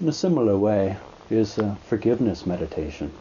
[0.00, 0.96] in a similar way
[1.28, 3.12] is a forgiveness meditation.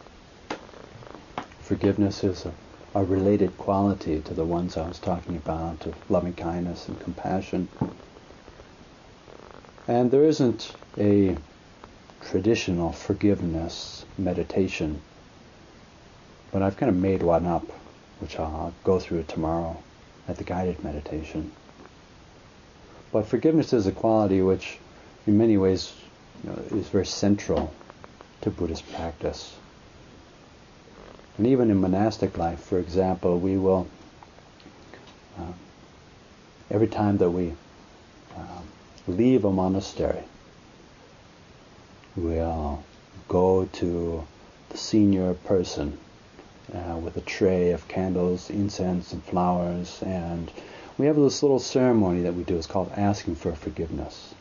[1.59, 2.53] Forgiveness is a,
[2.95, 7.67] a related quality to the ones I was talking about of loving kindness and compassion.
[9.85, 11.35] And there isn't a
[12.21, 15.01] traditional forgiveness meditation,
[16.53, 17.67] but I've kind of made one up,
[18.21, 19.75] which I'll go through tomorrow
[20.29, 21.51] at the guided meditation.
[23.11, 24.77] But forgiveness is a quality which,
[25.25, 25.93] in many ways,
[26.43, 27.73] you know, is very central
[28.41, 29.55] to Buddhist practice.
[31.37, 33.87] And even in monastic life, for example, we will,
[35.39, 35.53] uh,
[36.71, 37.53] every time that we
[38.35, 38.61] uh,
[39.07, 40.23] leave a monastery,
[42.15, 42.83] we'll
[43.27, 44.25] go to
[44.69, 45.97] the senior person
[46.73, 50.51] uh, with a tray of candles, incense, and flowers, and
[50.97, 52.57] we have this little ceremony that we do.
[52.57, 54.33] It's called asking for forgiveness.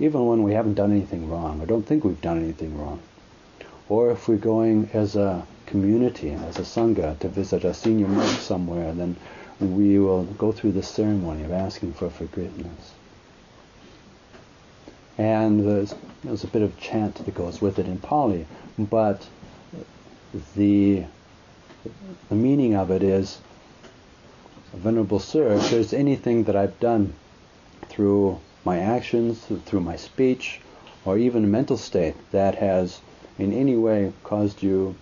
[0.00, 3.00] Even when we haven't done anything wrong, or don't think we've done anything wrong,
[3.88, 8.30] or if we're going as a community, as a sangha, to visit a senior monk
[8.40, 9.16] somewhere, then
[9.60, 12.94] we will go through this ceremony of asking for forgiveness.
[15.18, 15.94] And there's,
[16.24, 18.46] there's a bit of chant that goes with it in Pali,
[18.78, 19.26] but
[20.56, 21.04] the
[22.28, 23.38] the meaning of it is
[24.74, 27.12] Venerable Sir, if there's anything that I've done
[27.88, 30.62] through my actions, through my speech,
[31.04, 33.02] or even mental state that has
[33.38, 34.94] in any way caused you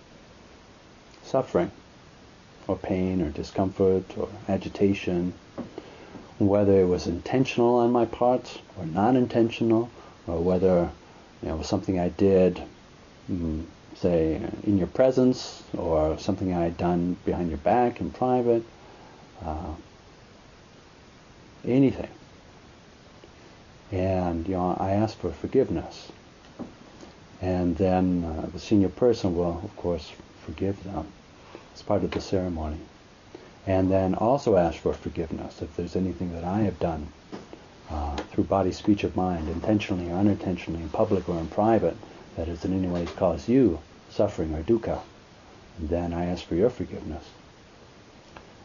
[1.23, 1.71] suffering,
[2.67, 5.33] or pain, or discomfort, or agitation,
[6.37, 9.89] whether it was intentional on my part or non intentional,
[10.27, 10.91] or whether
[11.41, 12.61] you know, it was something I did,
[13.31, 13.63] mm,
[13.95, 18.65] say, in your presence, or something I had done behind your back in private
[19.45, 19.73] uh,
[21.65, 22.09] anything.
[23.91, 26.11] And you know, I ask for forgiveness,
[27.41, 30.11] and then uh, the senior person will, of course,
[30.45, 31.07] forgive them.
[31.73, 32.79] It's part of the ceremony,
[33.67, 37.07] and then also ask for forgiveness if there's anything that I have done
[37.89, 41.97] uh, through body, speech, of mind, intentionally or unintentionally, in public or in private,
[42.37, 44.99] that has in any way caused you suffering or dukkha.
[45.77, 47.25] And then I ask for your forgiveness.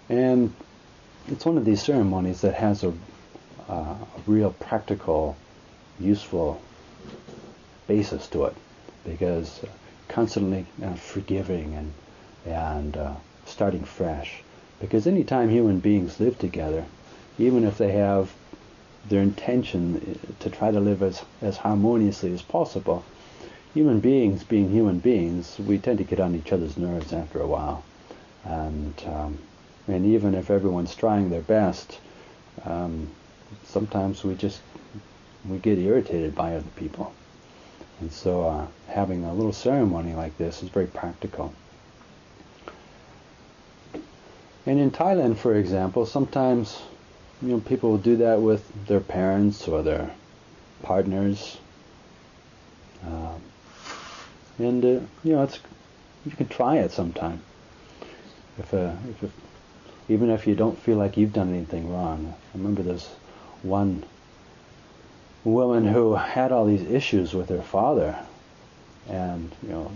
[0.08, 0.52] And
[1.28, 2.92] it's one of these ceremonies that has a,
[3.68, 5.36] uh, a real practical,
[5.98, 6.60] useful
[7.88, 8.54] basis to it,
[9.04, 9.60] because
[10.08, 11.92] constantly uh, forgiving and
[12.46, 13.14] and uh,
[13.44, 14.42] starting fresh.
[14.80, 16.84] Because anytime human beings live together,
[17.38, 18.32] even if they have
[19.08, 23.04] their intention uh, to try to live as, as harmoniously as possible,
[23.74, 27.46] human beings being human beings, we tend to get on each other's nerves after a
[27.46, 27.82] while.
[28.44, 29.38] And, um,
[29.88, 32.00] and even if everyone's trying their best,
[32.64, 33.08] um,
[33.64, 34.60] sometimes we just
[35.48, 37.12] we get irritated by other people.
[38.00, 41.54] And so uh, having a little ceremony like this is very practical.
[44.66, 46.82] And in Thailand, for example, sometimes
[47.40, 50.10] you know people will do that with their parents or their
[50.82, 51.58] partners,
[53.06, 53.40] um,
[54.58, 54.88] and uh,
[55.22, 55.60] you know it's
[56.24, 57.40] you can try it sometime.
[58.58, 59.32] If, uh, if, if
[60.08, 62.34] even if you don't feel like you've done anything wrong.
[62.54, 63.08] I remember this
[63.62, 64.04] one
[65.44, 68.18] woman who had all these issues with her father,
[69.08, 69.92] and you know,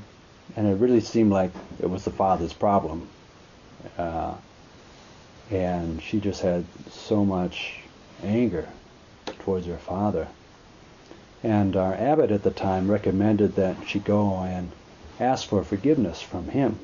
[0.56, 1.50] and it really seemed like
[1.80, 3.08] it was the father's problem.
[3.96, 4.34] Uh,
[5.50, 7.80] and she just had so much
[8.22, 8.68] anger
[9.40, 10.28] towards her father.
[11.42, 14.70] And our abbot at the time recommended that she go and
[15.18, 16.78] ask for forgiveness from him,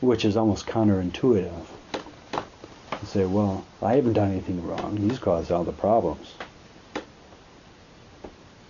[0.00, 1.66] which is almost counterintuitive.
[3.00, 4.96] You say, well, I haven't done anything wrong.
[4.96, 6.32] He's caused all the problems.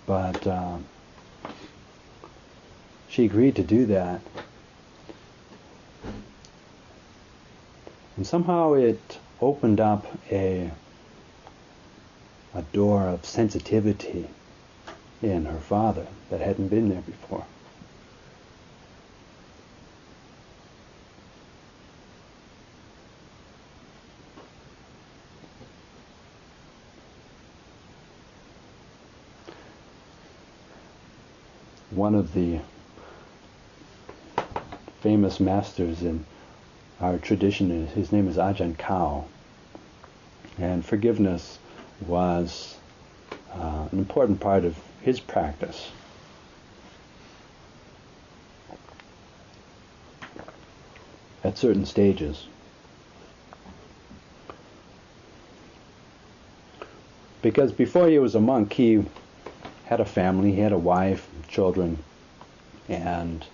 [0.05, 0.85] But um,
[3.09, 4.21] she agreed to do that
[8.17, 10.71] And somehow it opened up a,
[12.53, 14.29] a door of sensitivity
[15.21, 17.45] in her father that hadn't been there before.
[31.95, 32.59] One of the
[34.99, 36.25] famous masters in
[36.99, 39.23] our tradition is his name is Ajahn Khao,
[40.57, 41.57] and forgiveness
[42.05, 42.75] was
[43.53, 45.89] uh, an important part of his practice.
[51.45, 52.47] At certain stages.
[57.41, 59.05] Because before he was a monk, he
[59.85, 61.97] had a family, he had a wife, children,
[62.89, 63.45] and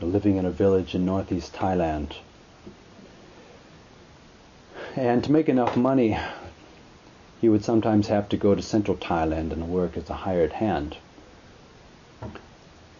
[0.00, 2.14] living in a village in northeast Thailand
[4.96, 6.16] and to make enough money,
[7.40, 10.96] he would sometimes have to go to central Thailand and work as a hired hand.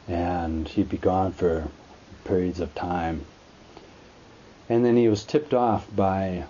[0.09, 1.69] And he'd be gone for
[2.25, 3.25] periods of time.
[4.69, 6.45] And then he was tipped off by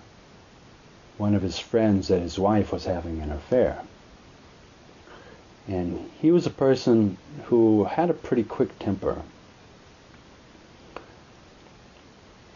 [1.17, 3.81] one of his friends that his wife was having an affair.
[5.67, 9.23] And he was a person who had a pretty quick temper.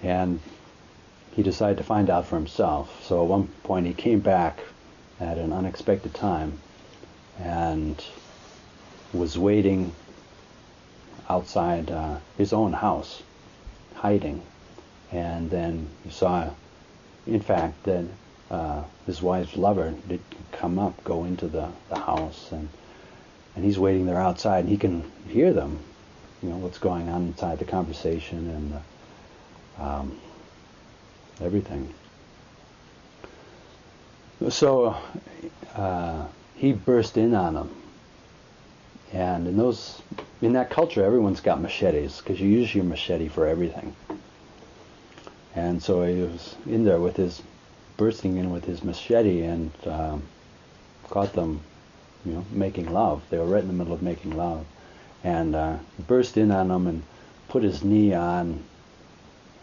[0.03, 0.39] And
[1.35, 3.03] he decided to find out for himself.
[3.05, 4.59] So at one point he came back
[5.19, 6.59] at an unexpected time
[7.39, 8.03] and
[9.13, 9.93] was waiting
[11.29, 13.23] outside uh, his own house,
[13.95, 14.41] hiding.
[15.11, 16.49] And then he saw,
[17.25, 18.05] in fact, that
[18.51, 20.21] uh, his wife's lover did
[20.51, 22.69] come up, go into the, the house, and
[23.55, 25.79] and he's waiting there outside, and he can hear them,
[26.41, 30.19] you know, what's going on inside the conversation, and the, um,
[31.41, 31.93] everything.
[34.49, 34.95] So
[35.75, 37.75] uh, he burst in on them,
[39.11, 40.01] and in those
[40.41, 43.93] in that culture, everyone's got machetes because you use your machete for everything.
[45.55, 47.41] And so he was in there with his
[47.97, 50.23] bursting in with his machete and um,
[51.09, 51.59] caught them,
[52.25, 53.23] you know, making love.
[53.29, 54.65] They were right in the middle of making love,
[55.23, 55.77] and uh,
[56.07, 57.03] burst in on them and
[57.47, 58.63] put his knee on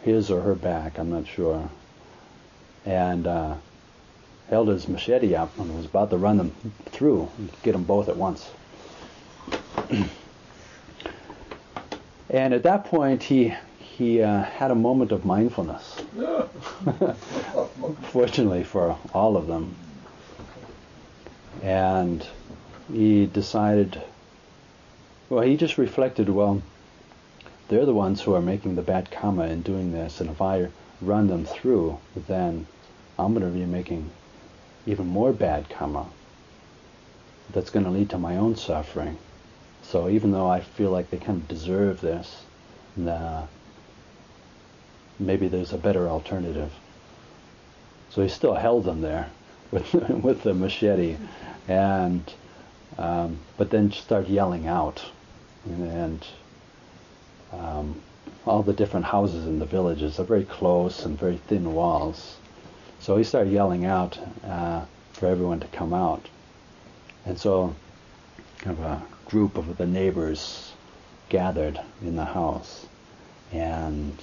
[0.03, 1.69] his or her back, I'm not sure,
[2.85, 3.57] and uh,
[4.49, 6.53] held his machete up and was about to run them
[6.87, 7.29] through,
[7.63, 8.49] get them both at once.
[12.31, 16.03] and at that point, he he uh, had a moment of mindfulness.
[18.13, 19.75] Fortunately for all of them,
[21.63, 22.27] and
[22.93, 24.03] he decided.
[25.29, 26.29] Well, he just reflected.
[26.29, 26.63] Well,
[27.69, 30.69] they're the ones who are making the bad karma in doing this, and if I
[31.01, 32.67] run them through, then
[33.19, 34.11] I'm going to be making
[34.87, 36.07] even more bad karma
[37.53, 39.19] that's going to lead to my own suffering.
[39.83, 42.45] So even though I feel like they kind of deserve this,
[42.97, 43.47] nah,
[45.19, 46.73] maybe there's a better alternative.
[48.11, 49.31] So he still held them there
[49.71, 51.17] with with the machete,
[51.69, 52.23] and
[52.99, 55.05] um, but then started yelling out,
[55.65, 56.27] and, and
[57.53, 58.03] um,
[58.47, 62.37] all the different houses in the villages are very close and very thin walls.
[63.01, 66.29] So he started yelling out uh, for everyone to come out,
[67.25, 67.75] and so
[68.59, 70.73] kind of a group of the neighbors
[71.29, 72.87] gathered in the house,
[73.53, 74.17] and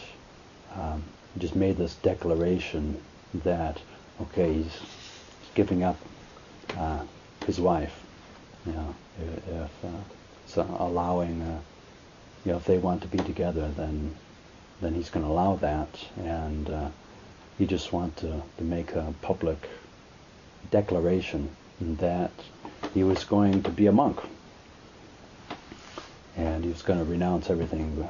[0.76, 1.04] um,
[1.38, 3.00] just made this declaration
[3.44, 3.80] that
[4.22, 4.80] okay, he's
[5.56, 5.98] giving up
[6.78, 7.04] uh,
[7.45, 8.03] his wife,
[8.65, 9.88] you know, if, uh,
[10.48, 11.60] so allowing, uh,
[12.45, 14.15] you know, if they want to be together, then
[14.81, 15.88] then he's going to allow that,
[16.18, 16.90] and uh,
[17.57, 19.69] he just wants to, to make a public
[20.72, 21.49] declaration
[21.80, 22.31] that
[22.94, 24.19] he was going to be a monk,
[26.35, 28.06] and he was going to renounce everything.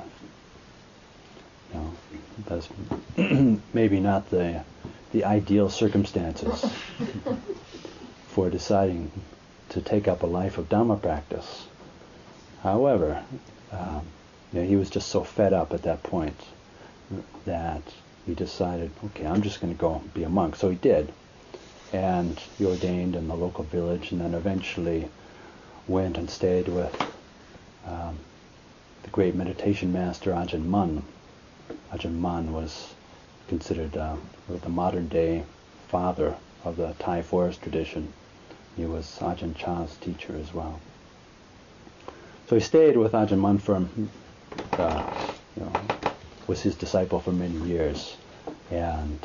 [1.71, 1.93] You know,
[2.45, 2.67] that's
[3.73, 4.63] maybe not the
[5.11, 6.65] the ideal circumstances
[8.29, 9.11] for deciding
[9.73, 11.65] to take up a life of Dhamma practice.
[12.61, 13.23] However,
[13.71, 14.01] um,
[14.51, 16.39] you know, he was just so fed up at that point
[17.45, 17.81] that
[18.25, 20.55] he decided, okay, I'm just going to go be a monk.
[20.55, 21.11] So he did.
[21.91, 25.09] And he ordained in the local village and then eventually
[25.87, 26.95] went and stayed with
[27.85, 28.17] um,
[29.01, 31.03] the great meditation master Ajahn Mun.
[31.91, 32.93] Ajahn Mun was
[33.47, 34.15] considered uh,
[34.47, 35.43] the modern day
[35.87, 38.13] father of the Thai forest tradition.
[38.75, 40.79] He was Ajahn Chah's teacher as well.
[42.47, 43.75] So he stayed with Ajahn Mun for,
[44.77, 45.03] uh,
[45.55, 45.71] you know,
[46.47, 48.17] was his disciple for many years,
[48.71, 49.19] and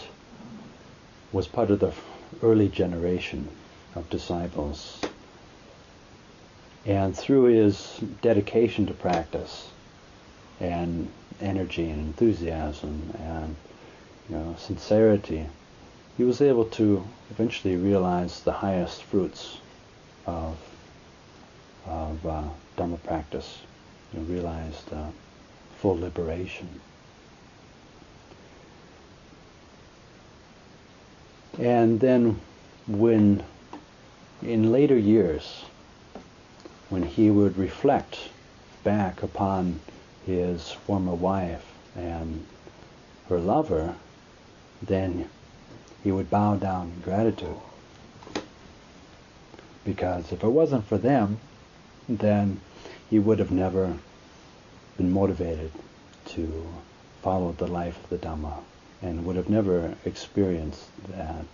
[1.33, 1.93] was part of the
[2.43, 3.49] early generation
[3.95, 5.05] of disciples.
[6.87, 9.69] And through his dedication to practice,
[10.61, 11.09] and
[11.41, 13.55] energy and enthusiasm and
[14.29, 15.47] you know, sincerity,
[16.19, 19.59] he was able to eventually realize the highest fruits
[20.27, 20.59] of
[21.87, 22.43] of uh,
[22.77, 23.61] Dhamma practice.
[24.13, 25.07] You realized uh,
[25.79, 26.69] full liberation.
[31.59, 32.41] And then,
[32.87, 33.43] when
[34.43, 35.65] in later years,
[36.89, 38.19] when he would reflect
[38.85, 39.81] back upon
[40.27, 41.65] his former wife
[41.97, 42.45] and
[43.29, 43.95] her lover,
[44.83, 45.29] then
[46.03, 47.57] he would bow down in gratitude.
[49.85, 51.39] Because if it wasn't for them,
[52.09, 52.61] then
[53.11, 53.97] he would have never
[54.97, 55.73] been motivated
[56.27, 56.67] to
[57.23, 58.63] follow the life of the Dhamma
[59.01, 61.47] and would have never experienced that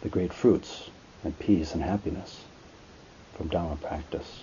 [0.00, 0.90] the great fruits
[1.24, 2.44] and peace and happiness
[3.36, 4.42] from Dhamma practice.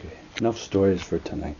[0.00, 1.58] Okay, enough stories for tonight.